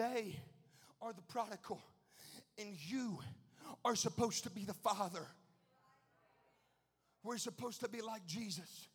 [0.00, 0.34] They
[1.02, 1.78] are the prodigal,
[2.56, 3.18] and you
[3.84, 5.26] are supposed to be the father.
[7.22, 8.88] We're supposed to be like Jesus.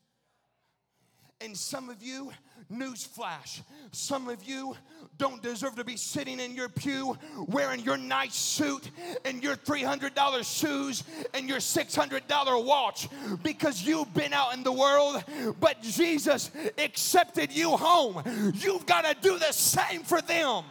[1.41, 2.31] And some of you,
[2.73, 4.75] newsflash, some of you
[5.19, 7.15] don't deserve to be sitting in your pew
[7.49, 8.89] wearing your nice suit
[9.25, 11.03] and your $300 shoes
[11.35, 13.09] and your $600 watch
[13.43, 15.23] because you've been out in the world,
[15.60, 16.49] but Jesus
[16.79, 18.23] accepted you home.
[18.56, 20.63] You've got to do the same for them.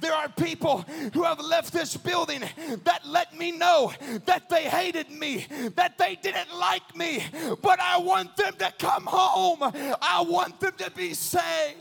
[0.00, 0.78] There are people
[1.12, 2.42] who have left this building
[2.84, 3.92] that let me know
[4.24, 5.46] that they hated me,
[5.76, 7.22] that they didn't like me,
[7.62, 9.58] but I want them to come home.
[10.00, 11.76] I want them to be saved.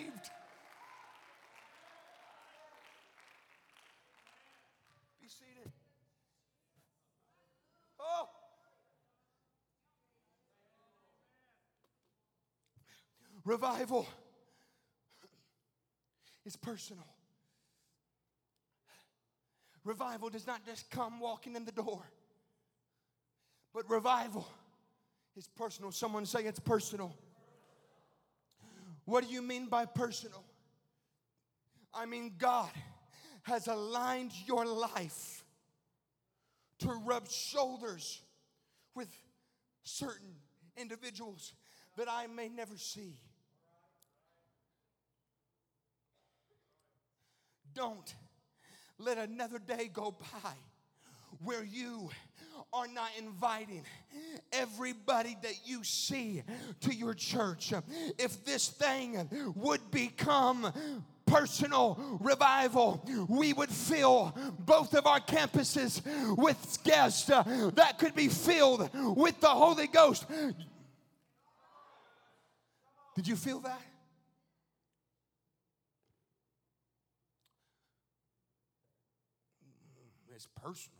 [8.00, 8.28] Oh.
[13.46, 14.08] Revival
[16.46, 17.06] is personal.
[19.90, 22.04] Revival does not just come walking in the door,
[23.74, 24.48] but revival
[25.36, 25.92] is personal.
[25.92, 27.18] Someone say it's personal.
[29.06, 30.44] What do you mean by personal?
[31.92, 32.70] I mean, God
[33.42, 35.44] has aligned your life
[36.82, 38.22] to rub shoulders
[38.94, 39.10] with
[39.82, 40.36] certain
[40.78, 41.54] individuals
[41.98, 43.18] that I may never see.
[47.74, 48.14] Don't
[49.00, 50.52] let another day go by
[51.42, 52.10] where you
[52.74, 53.84] are not inviting
[54.52, 56.44] everybody that you see
[56.82, 57.74] to your church.
[58.18, 60.72] If this thing would become
[61.26, 66.02] personal revival, we would fill both of our campuses
[66.38, 70.26] with guests that could be filled with the Holy Ghost.
[73.16, 73.82] Did you feel that?
[80.36, 80.98] It's personal.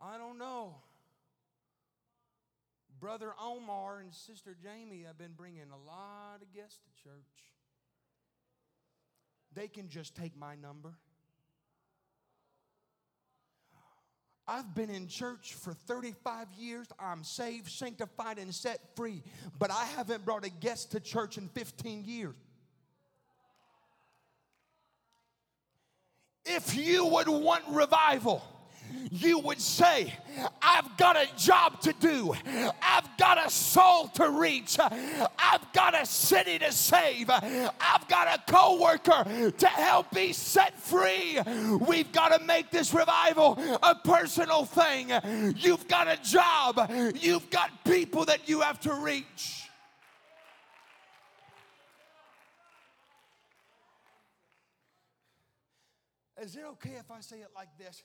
[0.00, 0.76] I don't know.
[3.00, 7.14] Brother Omar and Sister Jamie have been bringing a lot of guests to church.
[9.54, 10.94] They can just take my number.
[14.48, 16.86] I've been in church for 35 years.
[17.00, 19.22] I'm saved, sanctified, and set free,
[19.58, 22.34] but I haven't brought a guest to church in 15 years.
[26.46, 28.42] If you would want revival,
[29.10, 30.14] you would say,
[30.62, 32.34] I've got a job to do.
[32.80, 34.78] I've got a soul to reach.
[34.78, 37.28] I've got a city to save.
[37.30, 41.38] I've got a co-worker to help be set free.
[41.80, 45.10] We've got to make this revival a personal thing.
[45.56, 46.90] You've got a job.
[47.20, 49.65] You've got people that you have to reach.
[56.42, 58.02] Is it okay if I say it like this?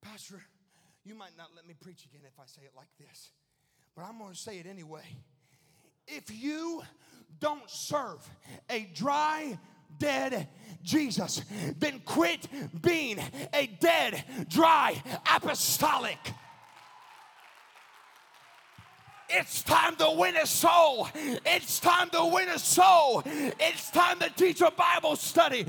[0.00, 0.40] Pastor,
[1.04, 3.30] you might not let me preach again if I say it like this,
[3.96, 5.04] but I'm going to say it anyway.
[6.06, 6.82] If you
[7.40, 8.28] don't serve
[8.70, 9.58] a dry,
[9.98, 10.48] dead
[10.82, 11.42] Jesus,
[11.78, 12.46] then quit
[12.80, 13.18] being
[13.52, 15.02] a dead, dry
[15.34, 16.18] apostolic.
[19.28, 21.08] It's time to win a soul.
[21.14, 23.22] It's time to win a soul.
[23.24, 25.66] It's time to teach a Bible study.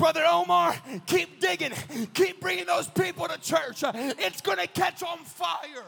[0.00, 0.74] Brother Omar,
[1.06, 1.72] keep digging.
[2.14, 3.84] Keep bringing those people to church.
[3.84, 5.84] It's going to catch on fire.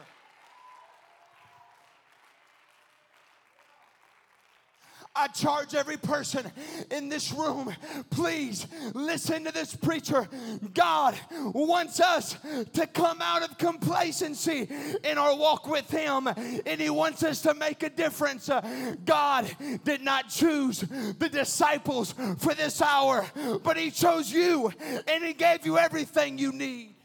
[5.15, 6.51] I charge every person
[6.89, 7.71] in this room,
[8.09, 10.27] please listen to this preacher.
[10.73, 11.15] God
[11.53, 12.35] wants us
[12.73, 14.67] to come out of complacency
[15.03, 18.49] in our walk with Him, and He wants us to make a difference.
[18.49, 23.23] Uh, God did not choose the disciples for this hour,
[23.63, 24.71] but He chose you,
[25.07, 26.95] and He gave you everything you need.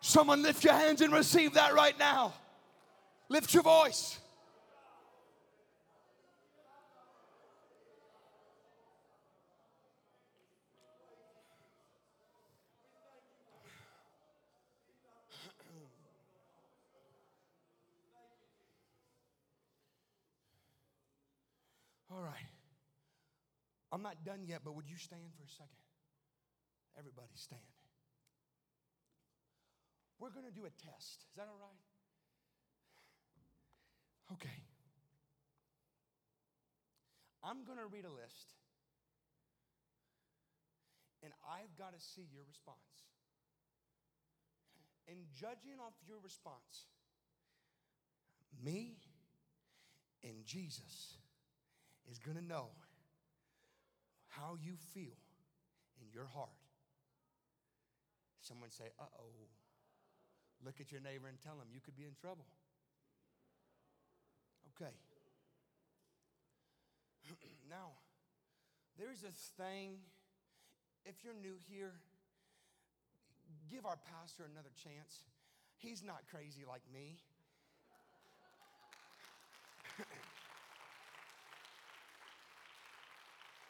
[0.00, 2.34] Someone lift your hands and receive that right now.
[3.28, 4.20] Lift your voice.
[22.14, 22.46] All right.
[23.94, 25.86] I'm not done yet, but would you stand for a second?
[26.98, 27.62] Everybody stand.
[30.18, 31.22] We're going to do a test.
[31.30, 31.78] Is that all right?
[34.34, 34.64] Okay.
[37.44, 38.58] I'm going to read a list,
[41.22, 42.78] and I've got to see your response.
[45.06, 46.88] And judging off your response,
[48.64, 48.96] me
[50.24, 51.18] and Jesus
[52.10, 52.70] is going to know
[54.36, 55.18] how you feel
[56.00, 56.50] in your heart.
[58.40, 59.48] Someone say, uh oh.
[60.64, 62.46] Look at your neighbor and tell him you could be in trouble.
[64.74, 64.92] Okay.
[67.70, 67.92] now,
[68.98, 69.98] there's this thing,
[71.04, 71.92] if you're new here,
[73.70, 75.24] give our pastor another chance.
[75.78, 77.18] He's not crazy like me.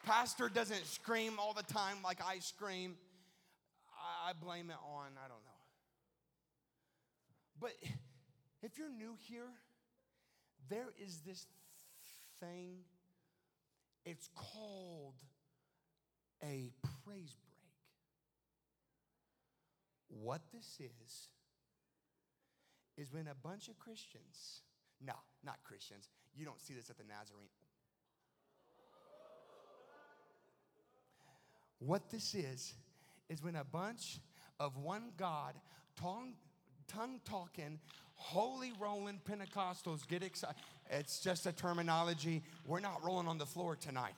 [0.07, 2.97] Pastor doesn't scream all the time like I scream.
[4.27, 5.55] I blame it on, I don't know.
[7.61, 7.73] But
[8.63, 9.49] if you're new here,
[10.69, 11.47] there is this
[12.41, 12.79] thing,
[14.05, 15.15] it's called
[16.43, 16.71] a
[17.05, 17.55] praise break.
[20.23, 21.29] What this is,
[22.97, 24.63] is when a bunch of Christians,
[25.05, 27.49] no, not Christians, you don't see this at the Nazarene.
[31.85, 32.75] What this is,
[33.29, 34.19] is when a bunch
[34.59, 35.55] of one God,
[36.01, 36.35] tongue,
[36.89, 37.79] tongue talking,
[38.15, 40.57] holy rolling Pentecostals get excited.
[40.91, 42.43] It's just a terminology.
[42.67, 44.15] We're not rolling on the floor tonight.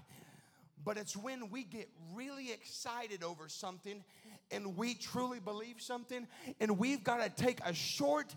[0.84, 4.04] But it's when we get really excited over something
[4.52, 6.28] and we truly believe something
[6.60, 8.32] and we've got to take a short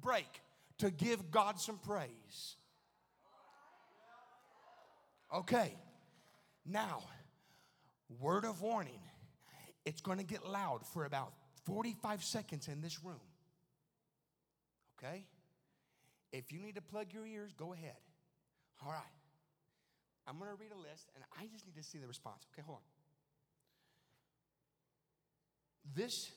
[0.00, 0.28] break
[0.78, 2.56] to give God some praise.
[5.34, 5.74] Okay,
[6.64, 7.02] now,
[8.20, 9.00] word of warning
[9.84, 11.32] it's going to get loud for about
[11.64, 13.20] 45 seconds in this room.
[14.98, 15.24] Okay?
[16.32, 17.96] If you need to plug your ears, go ahead.
[18.84, 19.00] All right.
[20.26, 22.46] I'm going to read a list and I just need to see the response.
[22.52, 22.82] Okay, hold on.
[25.94, 26.30] This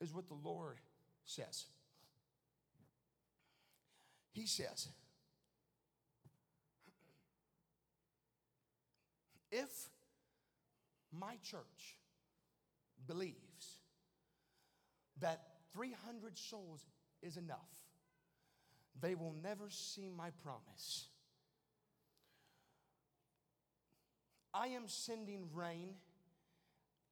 [0.00, 0.78] is what the Lord
[1.26, 1.66] says.
[4.32, 4.88] He says,
[9.50, 9.68] if
[11.12, 11.96] my church
[13.06, 13.80] believes
[15.20, 15.42] that
[15.74, 16.86] 300 souls
[17.22, 17.58] is enough,
[19.00, 21.08] they will never see my promise.
[24.52, 25.94] I am sending rain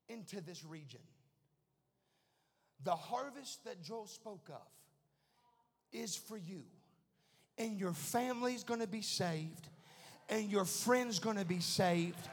[0.09, 1.01] into this region.
[2.82, 4.68] The harvest that Joel spoke of
[5.92, 6.64] is for you,
[7.59, 9.68] and your family's gonna be saved,
[10.28, 12.28] and your friends gonna be saved,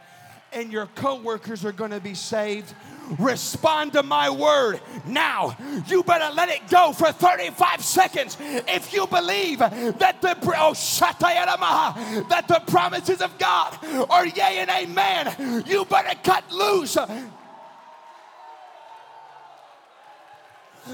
[0.54, 2.74] and your coworkers are gonna be saved.
[3.20, 5.58] Respond to my word now.
[5.88, 12.48] You better let it go for 35 seconds if you believe that the oh, that
[12.48, 13.78] the promises of God
[14.10, 15.64] are yea and amen.
[15.68, 16.98] You better cut loose.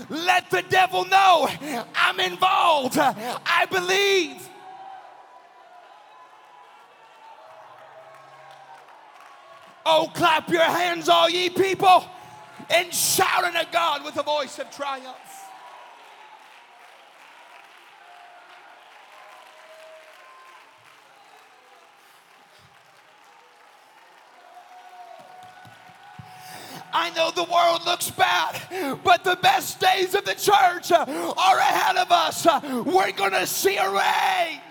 [0.10, 1.50] Let the devil know
[1.96, 2.98] I'm involved.
[2.98, 4.49] I believe.
[9.92, 12.06] Oh, clap your hands, all ye people,
[12.70, 15.16] and shout unto God with a voice of triumph.
[26.94, 31.98] I know the world looks bad, but the best days of the church are ahead
[31.98, 32.46] of us.
[32.86, 34.62] We're going to see a rain.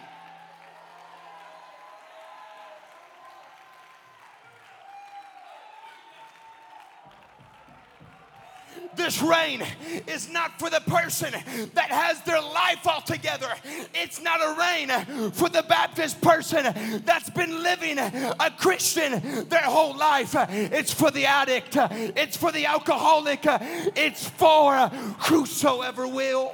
[9.09, 9.63] This rain
[10.07, 11.33] is not for the person
[11.73, 13.49] that has their life all together.
[13.95, 16.67] It's not a rain for the Baptist person
[17.07, 20.35] that's been living a Christian their whole life.
[20.51, 24.77] It's for the addict, it's for the alcoholic, it's for
[25.21, 26.53] whosoever will.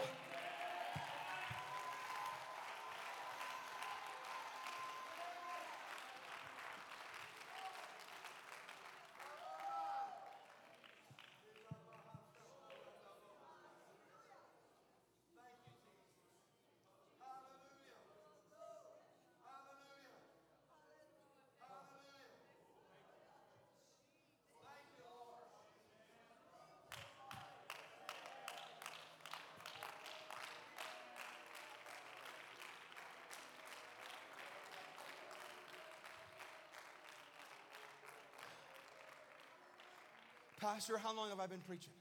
[40.74, 41.92] Pastor, how long have I been preaching?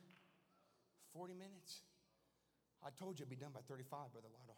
[1.13, 1.85] 40 minutes.
[2.83, 4.57] I told you it'd be done by 35, Brother Waddle.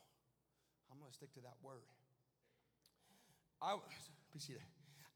[0.90, 1.84] I'm going to stick to that word.
[3.62, 3.76] I,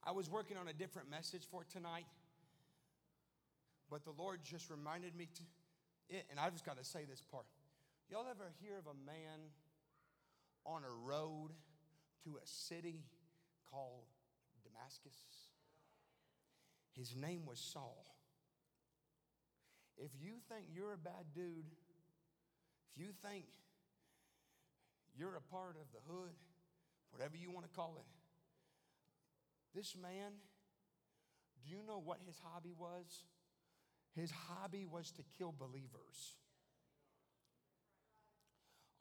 [0.03, 2.07] I was working on a different message for tonight,
[3.89, 5.43] but the Lord just reminded me to
[6.17, 7.45] it, and I just got to say this part.
[8.11, 9.39] Y'all ever hear of a man
[10.65, 11.51] on a road
[12.25, 13.05] to a city
[13.71, 14.03] called
[14.61, 15.15] Damascus?
[16.97, 18.18] His name was Saul.
[19.99, 21.67] If you think you're a bad dude,
[22.95, 23.45] if you think
[25.17, 26.31] you're a part of the hood,
[27.11, 28.07] whatever you want to call it,
[29.75, 30.31] this man,
[31.63, 33.23] do you know what his hobby was?
[34.15, 36.37] His hobby was to kill believers.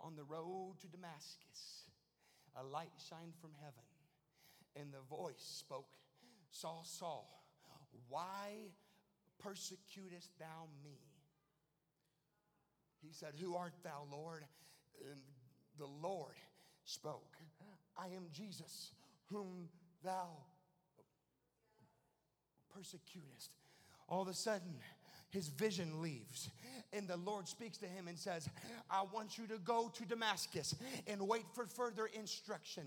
[0.00, 1.84] On the road to Damascus,
[2.56, 3.86] a light shined from heaven,
[4.74, 5.86] and the voice spoke
[6.50, 7.44] Saul, Saul,
[8.08, 8.70] why
[9.38, 10.98] persecutest thou me?
[13.00, 14.44] He said, Who art thou, Lord?
[15.10, 15.20] And
[15.78, 16.34] the Lord
[16.84, 17.36] spoke,
[17.96, 18.92] I am Jesus,
[19.26, 19.68] whom
[20.04, 20.28] thou
[22.74, 23.50] persecutest.
[24.08, 24.74] All of a sudden,
[25.30, 26.50] his vision leaves.
[26.92, 28.48] And the Lord speaks to him and says,
[28.90, 30.74] I want you to go to Damascus
[31.06, 32.84] and wait for further instruction.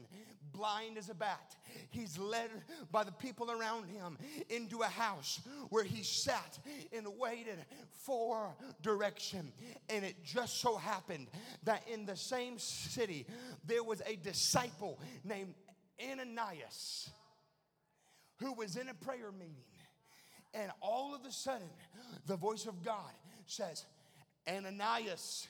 [0.51, 1.55] Blind as a bat,
[1.91, 2.49] he's led
[2.91, 4.17] by the people around him
[4.49, 5.39] into a house
[5.69, 6.57] where he sat
[6.91, 7.59] and waited
[7.91, 9.51] for direction.
[9.89, 11.27] And it just so happened
[11.63, 13.27] that in the same city,
[13.65, 15.53] there was a disciple named
[16.01, 17.11] Ananias
[18.39, 19.63] who was in a prayer meeting
[20.53, 21.69] and all of a sudden,
[22.27, 23.11] the voice of God
[23.45, 23.85] says,
[24.47, 25.47] Ananias,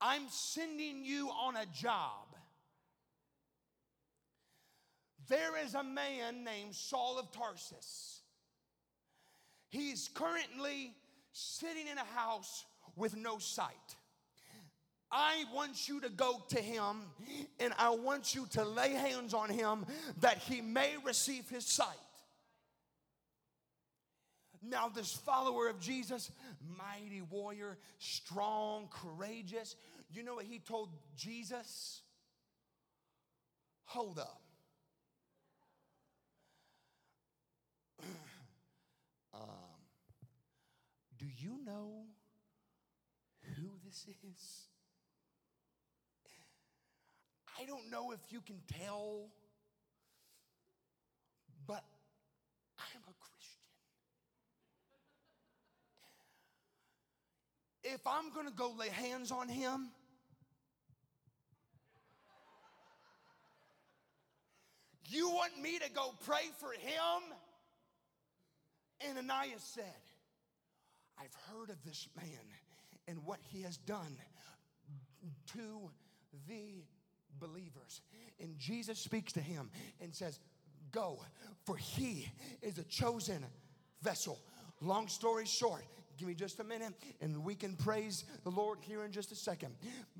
[0.00, 2.26] I'm sending you on a job.
[5.28, 8.20] There is a man named Saul of Tarsus.
[9.68, 10.92] He's currently
[11.32, 12.64] sitting in a house
[12.96, 13.96] with no sight.
[15.10, 17.02] I want you to go to him
[17.60, 19.86] and I want you to lay hands on him
[20.20, 21.86] that he may receive his sight.
[24.62, 26.30] Now, this follower of Jesus,
[26.78, 29.74] mighty warrior, strong, courageous,
[30.12, 32.02] you know what he told Jesus?
[33.86, 34.42] Hold up.
[39.34, 39.40] um,
[41.18, 42.04] do you know
[43.56, 44.68] who this is?
[47.60, 49.28] I don't know if you can tell,
[51.66, 51.84] but
[52.78, 53.62] I'm a Christian.
[57.84, 59.90] If I'm to go lay hands on him,
[65.08, 67.34] you want me to go pray for him?
[69.10, 69.84] Ananias said,
[71.18, 72.26] I've heard of this man
[73.08, 74.16] and what he has done
[75.52, 75.90] to
[76.48, 76.84] the
[77.38, 78.00] believers.
[78.40, 79.70] And Jesus speaks to him
[80.00, 80.38] and says,
[80.90, 81.20] Go,
[81.64, 82.30] for he
[82.60, 83.44] is a chosen
[84.02, 84.38] vessel.
[84.80, 85.84] Long story short,
[86.18, 89.34] Give me just a minute and we can praise the Lord here in just a
[89.34, 89.74] second.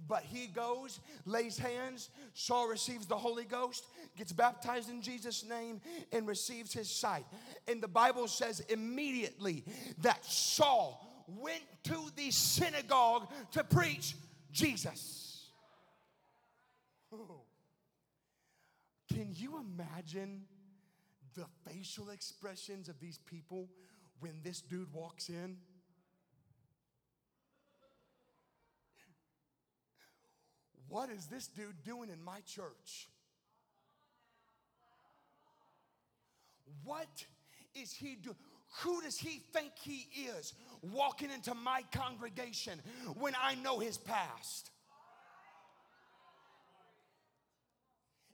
[0.09, 3.87] But he goes, lays hands, Saul receives the Holy Ghost,
[4.17, 5.81] gets baptized in Jesus' name,
[6.13, 7.25] and receives his sight.
[7.69, 9.65] And the Bible says immediately
[10.03, 14.15] that Saul went to the synagogue to preach
[14.53, 15.47] Jesus.
[19.13, 20.43] Can you imagine
[21.35, 23.69] the facial expressions of these people
[24.21, 25.57] when this dude walks in?
[30.93, 33.09] What is this dude doing in my church?
[36.85, 37.25] What
[37.75, 38.37] is he doing?
[38.83, 42.79] Who does he think he is walking into my congregation
[43.19, 44.71] when I know his past?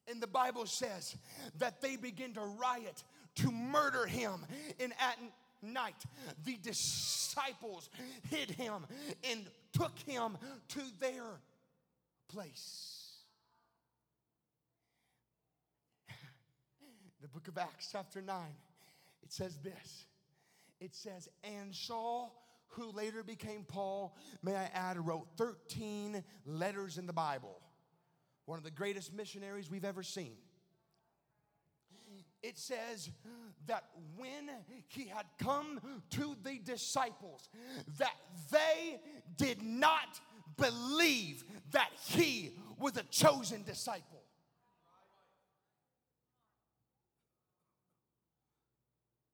[0.09, 1.17] And the Bible says
[1.59, 3.05] that they begin to riot
[3.37, 4.45] to murder him.
[4.81, 5.17] And at
[5.63, 6.03] night,
[6.45, 7.89] the disciples
[8.29, 8.85] hid him
[9.31, 10.37] and took him
[10.71, 11.23] to their
[12.29, 13.17] place.
[17.23, 18.45] the book of Acts, chapter 9,
[19.23, 20.07] it says this
[20.81, 27.07] it says, and Saul, who later became Paul, may I add, wrote 13 letters in
[27.07, 27.61] the Bible.
[28.45, 30.37] One of the greatest missionaries we've ever seen.
[32.43, 33.11] It says
[33.67, 33.85] that
[34.17, 34.49] when
[34.87, 37.49] he had come to the disciples,
[37.99, 38.15] that
[38.53, 39.01] they
[39.37, 40.21] did not
[40.59, 44.23] believe that he was a chosen disciple.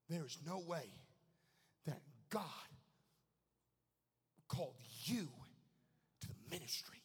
[0.08, 0.86] There is no way
[1.86, 2.00] that
[2.30, 2.42] God
[4.48, 5.26] called you
[6.20, 6.98] to the ministry.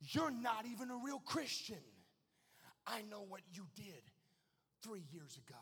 [0.00, 1.78] You're not even a real Christian.
[2.86, 4.02] I know what you did
[4.82, 5.58] three years ago.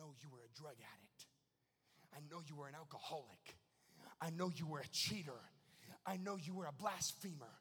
[0.00, 1.26] I know you were a drug addict.
[2.14, 3.56] I know you were an alcoholic.
[4.20, 5.40] I know you were a cheater.
[6.06, 7.52] I know you were a blasphemer.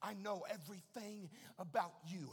[0.00, 1.28] I know everything
[1.58, 2.30] about you.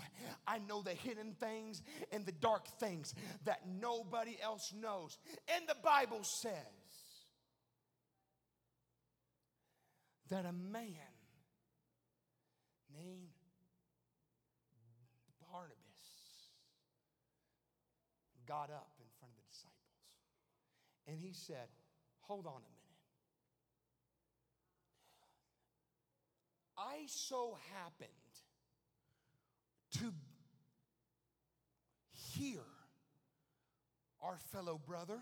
[0.48, 1.82] I know the hidden things
[2.12, 3.14] and the dark things
[3.46, 5.18] that nobody else knows.
[5.54, 6.54] And the Bible says
[10.30, 10.94] that a man
[12.96, 13.28] named
[15.52, 15.80] Barnabas
[18.50, 19.80] got up in front of the disciples
[21.10, 21.68] and he said,
[22.22, 22.80] Hold on a minute.
[26.78, 28.10] I so happened
[29.98, 30.14] to
[32.36, 32.62] hear
[34.22, 35.20] our fellow brother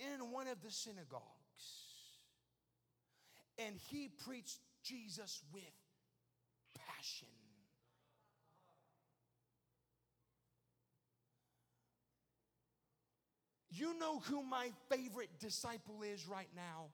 [0.00, 1.22] in one of the synagogues,
[3.58, 5.62] and he preached Jesus with
[6.88, 7.28] passion.
[13.76, 16.86] You know who my favorite disciple is right now?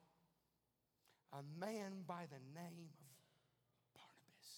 [1.32, 4.50] A man by the name of Barnabas.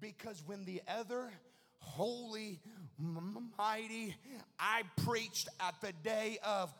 [0.00, 1.30] Because when the other
[1.80, 2.60] holy,
[3.58, 4.16] mighty,
[4.58, 6.72] I preached at the day of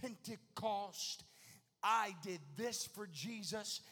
[0.00, 1.24] Pentecost,
[1.82, 3.82] I did this for Jesus.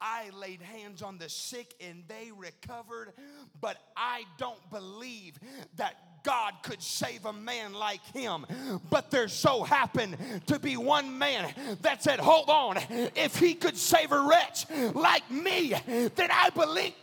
[0.00, 3.12] I laid hands on the sick and they recovered,
[3.60, 5.38] but I don't believe
[5.76, 8.46] that God could save a man like him.
[8.90, 10.16] But there so happened
[10.46, 11.52] to be one man
[11.82, 12.78] that said, Hold on,
[13.14, 16.94] if he could save a wretch like me, then I believe.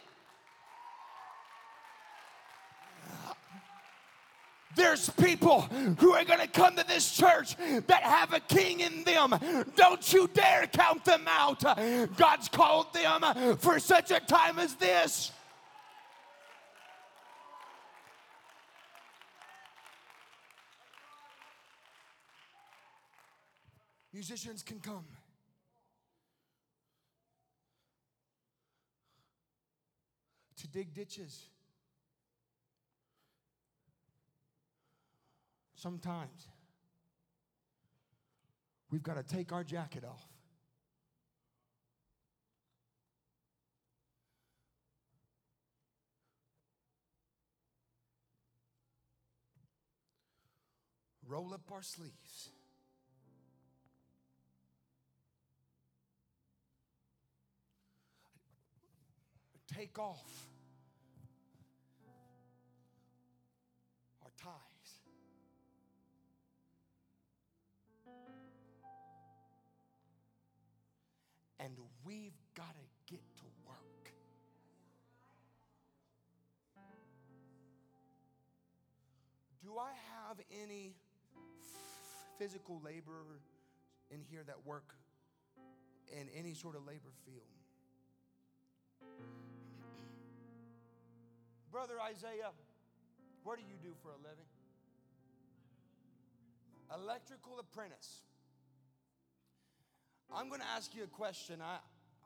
[4.78, 5.62] There's people
[5.98, 7.56] who are going to come to this church
[7.88, 9.34] that have a king in them.
[9.76, 11.64] Don't you dare count them out.
[12.16, 15.32] God's called them for such a time as this.
[24.18, 25.06] Musicians can come.
[30.60, 31.50] To dig ditches.
[35.76, 36.48] Sometimes
[38.90, 40.26] we've got to take our jacket off.
[51.28, 52.50] Roll up our sleeves.
[59.74, 60.48] Take off
[64.24, 64.78] our ties.
[71.60, 74.14] and we've got to get to work.
[79.62, 79.92] Do I
[80.28, 80.96] have any
[82.38, 83.42] physical labor
[84.10, 84.96] in here that work
[86.10, 87.44] in any sort of labor field?
[91.72, 92.52] Brother Isaiah,
[93.44, 94.46] what do you do for a living?
[96.94, 98.22] Electrical apprentice.
[100.34, 101.62] I'm going to ask you a question.
[101.62, 101.78] I,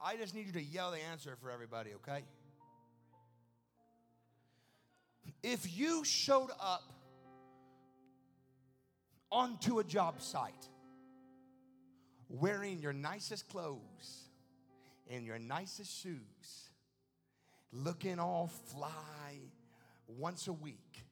[0.04, 2.24] I just need you to yell the answer for everybody, okay?
[5.44, 6.84] If you showed up
[9.32, 10.68] onto a job site
[12.30, 14.30] wearing your nicest clothes
[15.10, 16.70] and your nicest shoes,
[17.72, 19.39] looking all fly
[20.07, 21.03] once a week,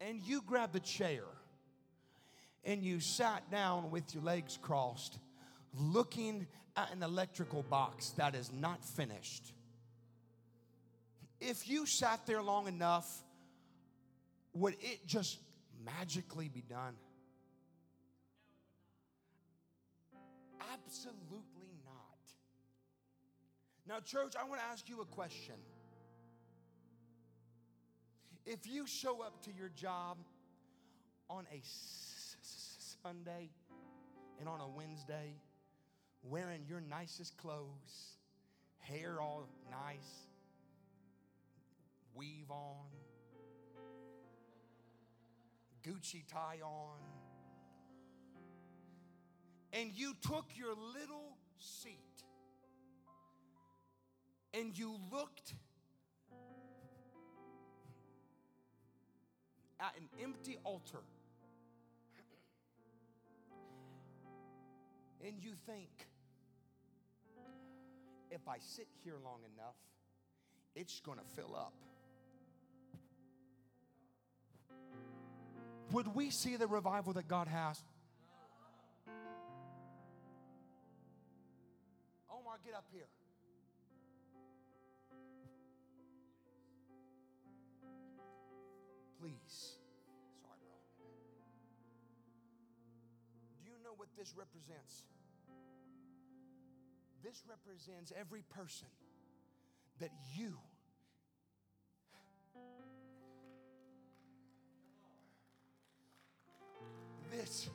[0.00, 1.24] and you grab the chair
[2.64, 5.18] and you sat down with your legs crossed,
[5.78, 6.46] looking
[6.76, 9.52] at an electrical box that is not finished,
[11.40, 13.22] if you sat there long enough,
[14.54, 15.38] would it just
[15.84, 16.94] magically be done?
[20.72, 21.55] Absolutely.
[23.88, 25.54] Now, church, I want to ask you a question.
[28.44, 30.18] If you show up to your job
[31.30, 31.60] on a
[33.02, 33.50] Sunday
[34.40, 35.34] and on a Wednesday
[36.24, 38.16] wearing your nicest clothes,
[38.78, 40.26] hair all nice,
[42.14, 42.86] weave on,
[45.84, 46.98] Gucci tie on,
[49.72, 52.15] and you took your little seat
[54.58, 55.54] and you looked
[59.78, 61.00] at an empty altar
[65.24, 65.90] and you think,
[68.30, 69.76] if I sit here long enough,
[70.74, 71.74] it's going to fill up.
[75.92, 77.82] Would we see the revival that God has?
[82.30, 83.06] Oh Omar, get up here.
[89.20, 89.76] Please.
[90.42, 90.60] Sorry,
[90.98, 91.06] bro.
[93.58, 95.02] Do you know what this represents?
[97.22, 98.88] This represents every person
[100.00, 100.52] that you
[107.30, 107.68] this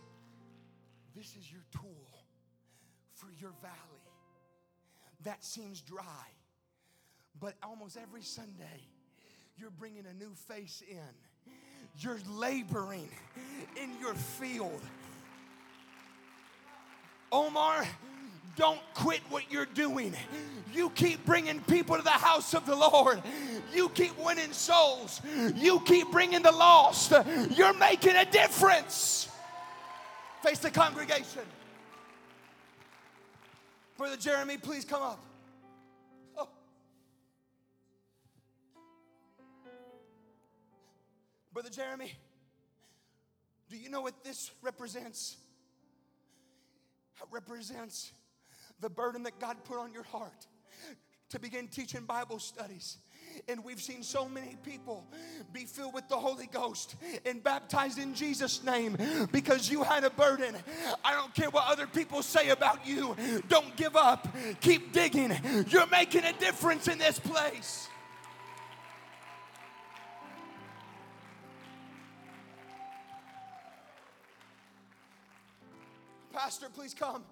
[1.16, 2.26] this is your tool
[3.14, 4.06] for your valley
[5.24, 6.26] that seems dry
[7.40, 8.88] but almost every sunday
[9.58, 10.98] you're bringing a new face in
[12.00, 13.10] you're laboring
[13.82, 14.82] in your field
[17.32, 17.86] omar
[18.58, 20.14] Don't quit what you're doing.
[20.74, 23.22] You keep bringing people to the house of the Lord.
[23.74, 25.22] You keep winning souls.
[25.56, 27.14] You keep bringing the lost.
[27.52, 29.30] You're making a difference.
[30.44, 31.44] Face the congregation.
[33.98, 35.24] Brother Jeremy, please come up.
[41.54, 42.14] Brother Jeremy,
[43.70, 45.38] do you know what this represents?
[47.22, 48.12] It represents
[48.80, 50.48] the burden that God put on your heart
[51.30, 52.98] to begin teaching Bible studies.
[53.48, 55.08] And we've seen so many people
[55.54, 56.96] be filled with the Holy Ghost
[57.26, 58.98] and baptized in Jesus' name
[59.32, 60.56] because you had a burden.
[61.04, 63.16] I don't care what other people say about you.
[63.48, 64.28] Don't give up.
[64.60, 65.32] Keep digging.
[65.68, 67.88] You're making a difference in this place.
[76.44, 77.24] Pastor, please come.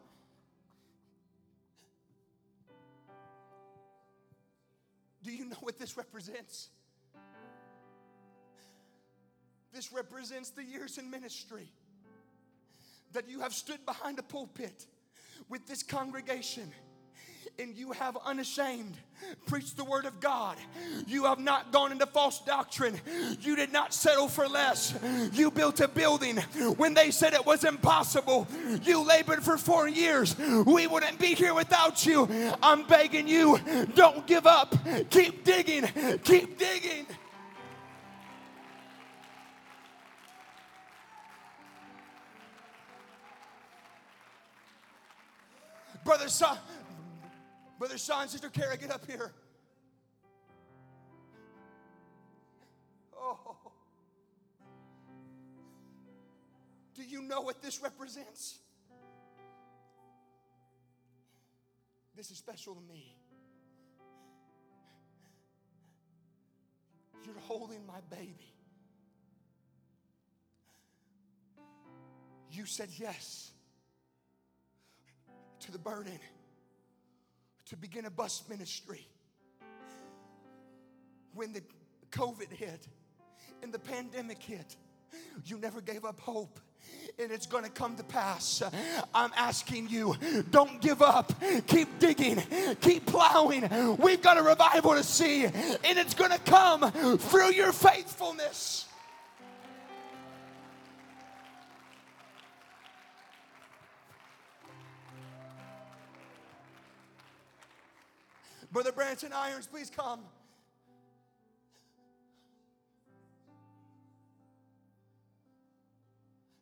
[5.23, 6.69] Do you know what this represents?
[9.73, 11.71] This represents the years in ministry
[13.13, 14.85] that you have stood behind a pulpit
[15.49, 16.71] with this congregation
[17.57, 18.97] and you have unashamed
[19.45, 20.57] preached the word of God.
[21.07, 22.99] You have not gone into false doctrine.
[23.41, 24.97] You did not settle for less.
[25.33, 26.37] You built a building
[26.77, 28.47] when they said it was impossible.
[28.83, 30.37] You labored for four years.
[30.65, 32.27] We wouldn't be here without you.
[32.61, 33.59] I'm begging you,
[33.95, 34.75] don't give up.
[35.09, 35.85] Keep digging.
[36.23, 37.05] Keep digging.
[46.05, 46.57] Brother, son,
[47.79, 49.31] Brother Sean, Sister Kara, get up here.
[53.17, 53.55] Oh.
[56.93, 58.59] Do you know what this represents?
[62.17, 63.15] This is special to me.
[67.23, 68.53] You're holding my baby.
[72.51, 73.51] You said yes
[75.61, 76.19] to the burden
[77.69, 79.07] to begin a bus ministry.
[81.33, 81.61] When the
[82.11, 82.87] COVID hit
[83.61, 84.75] and the pandemic hit,
[85.45, 86.59] you never gave up hope
[87.19, 88.63] and it's going to come to pass.
[89.13, 90.15] I'm asking you,
[90.49, 91.33] don't give up.
[91.67, 92.41] Keep digging,
[92.81, 93.69] keep plowing.
[93.97, 95.53] We've got a revival to see, and
[95.83, 98.87] it's going to come through your faithfulness.
[108.71, 110.19] Brother Branson Irons, please come.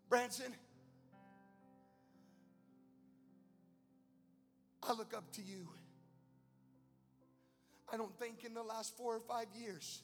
[0.10, 0.54] Branson,
[4.82, 5.68] I look up to you.
[7.92, 10.02] I don't think in the last four or five years,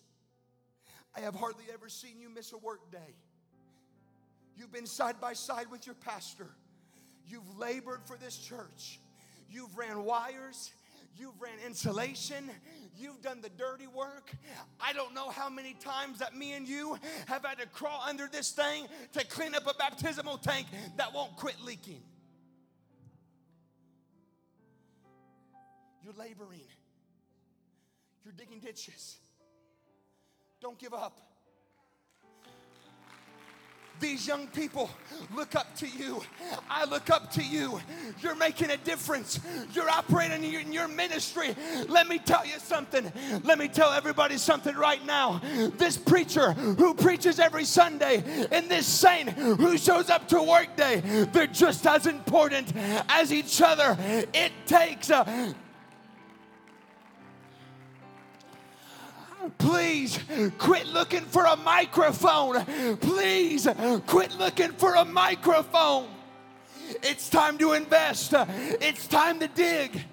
[1.15, 3.15] I have hardly ever seen you miss a work day.
[4.57, 6.49] You've been side by side with your pastor.
[7.25, 8.99] You've labored for this church.
[9.49, 10.71] You've ran wires.
[11.15, 12.49] You've ran insulation.
[12.97, 14.31] You've done the dirty work.
[14.79, 16.97] I don't know how many times that me and you
[17.27, 21.35] have had to crawl under this thing to clean up a baptismal tank that won't
[21.35, 22.01] quit leaking.
[26.03, 26.61] You're laboring.
[28.23, 29.17] You're digging ditches.
[30.61, 31.32] Don't give up.
[34.03, 34.89] These young people
[35.33, 36.21] look up to you.
[36.69, 37.79] I look up to you.
[38.19, 39.39] You're making a difference.
[39.73, 41.55] You're operating in your ministry.
[41.87, 43.09] Let me tell you something.
[43.45, 45.39] Let me tell everybody something right now.
[45.77, 50.99] This preacher who preaches every Sunday and this saint who shows up to work day,
[51.31, 52.73] they're just as important
[53.07, 53.95] as each other.
[54.33, 55.55] It takes a
[59.57, 60.19] Please
[60.57, 62.63] quit looking for a microphone.
[62.97, 63.67] Please
[64.07, 66.07] quit looking for a microphone.
[67.01, 70.05] It's time to invest, it's time to dig.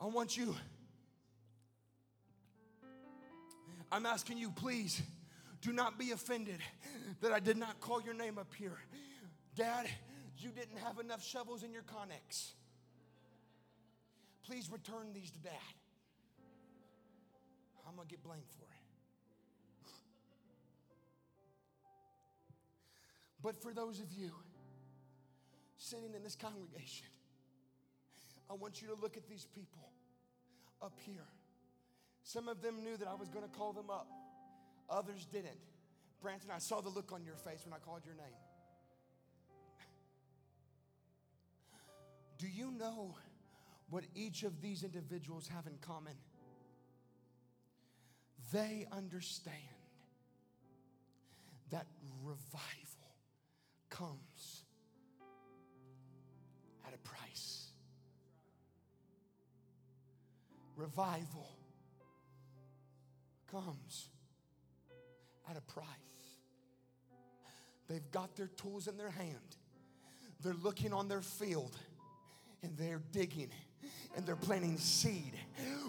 [0.00, 0.54] I want you.
[3.90, 5.00] I'm asking you, please
[5.60, 6.58] do not be offended
[7.20, 8.78] that I did not call your name up here.
[9.56, 9.86] Dad,
[10.38, 12.52] you didn't have enough shovels in your Connex.
[14.46, 15.52] Please return these to dad.
[17.86, 18.80] I'm going to get blamed for it.
[23.42, 24.30] But for those of you
[25.76, 27.06] sitting in this congregation,
[28.50, 29.90] I want you to look at these people
[30.82, 31.26] up here
[32.24, 34.08] Some of them knew that I was going to call them up,
[34.88, 35.60] others didn't.
[36.22, 38.34] Branson, I saw the look on your face when I called your name.
[42.38, 43.14] Do you know
[43.90, 46.14] what each of these individuals have in common?
[48.52, 49.56] They understand
[51.70, 51.86] that
[52.22, 52.54] revival
[53.90, 54.64] comes
[56.86, 57.68] at a price.
[60.76, 61.48] Revival
[63.50, 64.08] comes
[65.48, 65.86] at a price.
[67.88, 69.56] They've got their tools in their hand,
[70.40, 71.76] they're looking on their field
[72.64, 73.50] and they're digging
[74.16, 75.34] and they're planting seed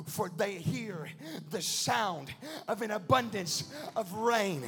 [0.05, 1.07] for they hear
[1.51, 2.29] the sound
[2.67, 4.61] of an abundance of rain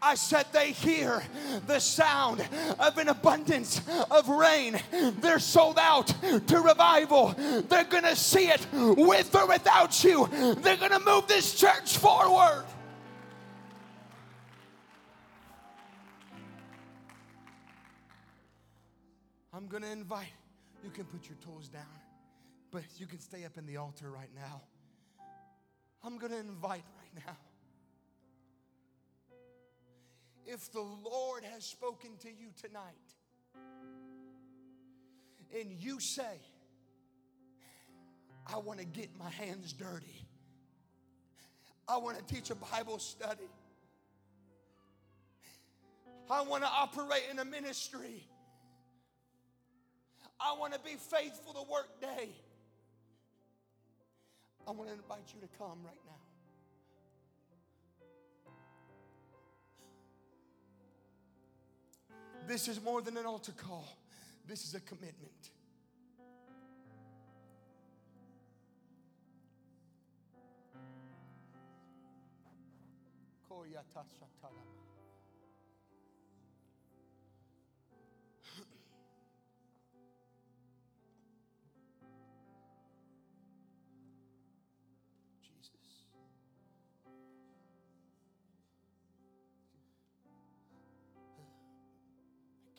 [0.00, 1.24] I said they hear
[1.66, 2.46] the sound
[2.78, 3.80] of an abundance
[4.12, 4.78] of rain.
[5.18, 7.34] They're sold out to revival.
[7.68, 10.28] They're going to see it with or without you.
[10.60, 12.64] They're going to move this church forward.
[19.58, 20.28] I'm going to invite,
[20.84, 21.82] you can put your tools down,
[22.70, 24.62] but you can stay up in the altar right now.
[26.04, 27.36] I'm going to invite right now.
[30.46, 32.94] If the Lord has spoken to you tonight
[35.52, 36.38] and you say,
[38.46, 40.24] I want to get my hands dirty,
[41.88, 43.50] I want to teach a Bible study,
[46.30, 48.22] I want to operate in a ministry,
[50.40, 52.30] I want to be faithful to work day.
[54.66, 56.12] I want to invite you to come right now.
[62.46, 63.86] This is more than an altar call,
[64.46, 65.50] this is a commitment.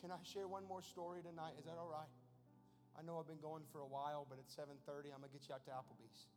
[0.10, 1.53] Can I share one more story tonight?
[1.60, 2.10] Is that all right?
[2.97, 5.14] I know I've been going for a while, but it's 7:30.
[5.14, 6.30] I'm gonna get you out to Applebee's.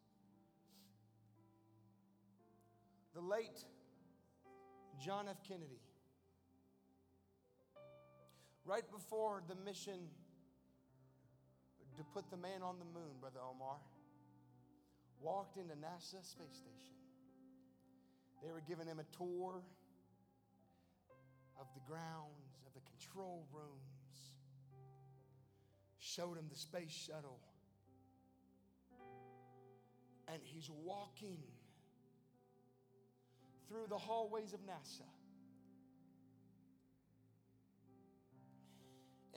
[3.14, 3.64] The late
[5.01, 5.43] John F.
[5.43, 5.81] Kennedy,
[8.66, 10.11] right before the mission
[11.97, 13.81] to put the man on the moon, Brother Omar,
[15.18, 16.95] walked into NASA space station.
[18.43, 19.64] They were giving him a tour
[21.59, 22.51] of the the
[23.12, 24.32] control rooms,
[25.98, 27.38] showed him the space shuttle.
[30.28, 31.38] And he's walking
[33.68, 35.08] through the hallways of NASA.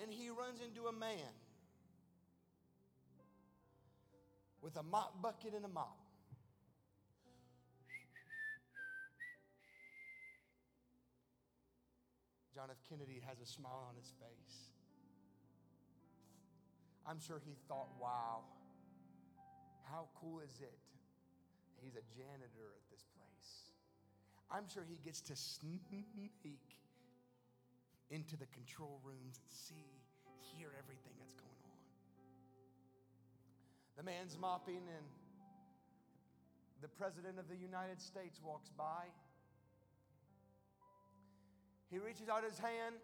[0.01, 1.33] And he runs into a man
[4.61, 6.04] with a mop bucket and a mop.
[12.55, 12.79] John F.
[12.87, 14.71] Kennedy has a smile on his face.
[17.05, 18.47] I'm sure he thought, wow,
[19.91, 20.79] how cool is it?
[21.83, 23.75] He's a janitor at this place.
[24.49, 25.83] I'm sure he gets to sneak
[28.09, 29.99] into the control rooms and see,
[30.55, 31.79] hear everything that's going on.
[33.97, 35.05] The man's mopping, and
[36.81, 39.11] the President of the United States walks by.
[41.89, 42.95] He reaches out his hand,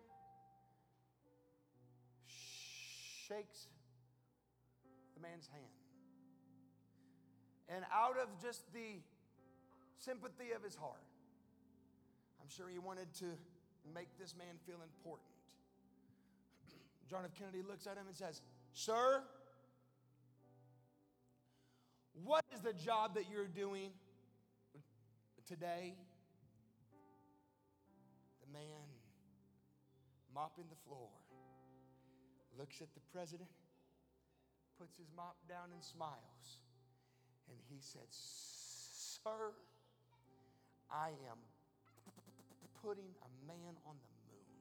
[3.28, 3.68] shakes
[5.16, 5.64] the man's hand.
[7.70, 9.00] And out of just the
[9.98, 11.04] sympathy of his heart,
[12.42, 13.26] I'm sure he wanted to
[13.94, 15.30] make this man feel important.
[17.10, 17.34] John F.
[17.38, 18.42] Kennedy looks at him and says,
[18.74, 19.24] Sir,
[22.24, 23.92] what is the job that you're doing
[25.48, 25.96] today?
[28.54, 28.88] Man
[30.34, 31.10] mopping the floor
[32.58, 33.50] looks at the president,
[34.80, 36.60] puts his mop down and smiles.
[37.50, 39.54] And he said, Sir,
[40.92, 41.40] I am
[42.84, 44.52] putting a man on the moon.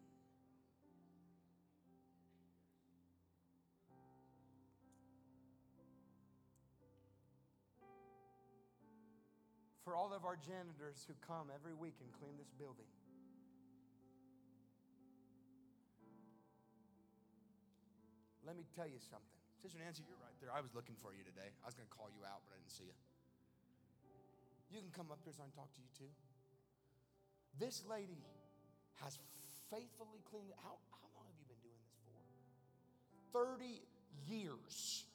[9.84, 12.86] For all of our janitors who come every week and clean this building,
[18.50, 19.38] Let me tell you something.
[19.62, 20.50] Sister Nancy, you're right there.
[20.50, 21.54] I was looking for you today.
[21.62, 22.98] I was going to call you out, but I didn't see you.
[24.74, 26.10] You can come up here so I can talk to you too.
[27.62, 28.26] This lady
[29.06, 29.22] has
[29.70, 30.50] faithfully cleaned.
[30.66, 33.54] How, how long have you been doing this for?
[33.54, 33.86] 30
[34.26, 35.06] years.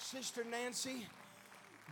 [0.00, 1.04] Sister Nancy,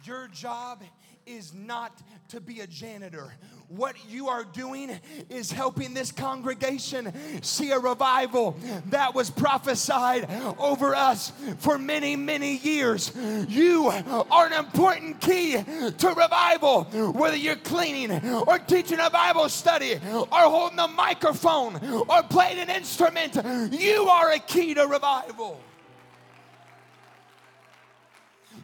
[0.05, 0.83] your job
[1.27, 1.93] is not
[2.29, 3.35] to be a janitor.
[3.69, 10.27] What you are doing is helping this congregation see a revival that was prophesied
[10.59, 13.13] over us for many, many years.
[13.47, 18.11] You are an important key to revival, whether you're cleaning
[18.47, 21.77] or teaching a Bible study or holding a microphone
[22.09, 23.35] or playing an instrument.
[23.71, 25.61] You are a key to revival.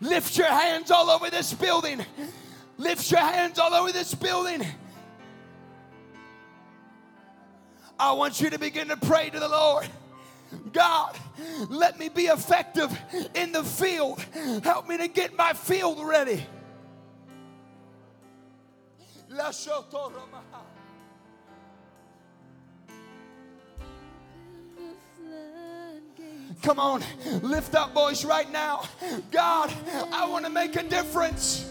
[0.01, 2.05] Lift your hands all over this building.
[2.76, 4.64] Lift your hands all over this building.
[7.99, 9.86] I want you to begin to pray to the Lord.
[10.72, 11.16] God,
[11.68, 12.97] let me be effective
[13.34, 14.20] in the field.
[14.62, 16.45] Help me to get my field ready.
[26.62, 27.02] Come on,
[27.42, 28.84] lift that voice right now.
[29.30, 29.72] God,
[30.12, 31.70] I want to make a difference.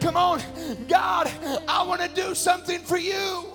[0.00, 0.40] Come on,
[0.88, 1.30] God,
[1.68, 3.54] I want to do something for you.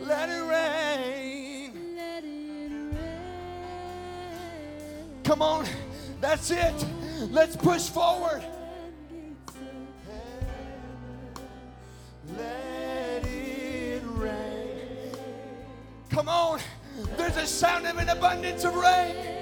[0.00, 1.96] Let it rain.
[1.96, 3.00] Let it rain.
[5.24, 5.66] Come on,
[6.20, 6.74] that's it.
[7.30, 8.44] Let's push forward.
[12.36, 15.12] Let it rain.
[16.10, 16.60] Come on,
[17.16, 19.34] there's a sound of an abundance of rain.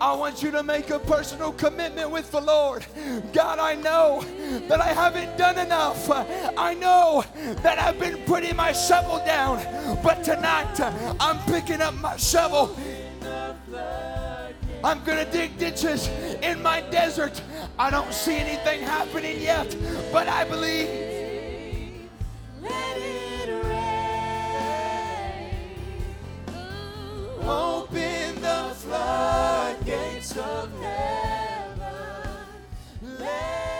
[0.00, 2.84] I want you to make a personal commitment with the Lord.
[3.32, 4.22] God, I know
[4.68, 6.10] that I haven't done enough.
[6.10, 7.24] I know
[7.62, 9.64] that I've been putting my shovel down,
[10.02, 12.76] but tonight uh, I'm picking up my shovel.
[14.82, 16.08] I'm gonna dig ditches
[16.42, 17.40] in my desert.
[17.76, 19.76] I don't see anything happening yet,
[20.12, 20.88] but I believe.
[22.62, 24.94] Let it rain.
[27.42, 32.46] Open the floodgates of heaven.
[33.02, 33.73] Let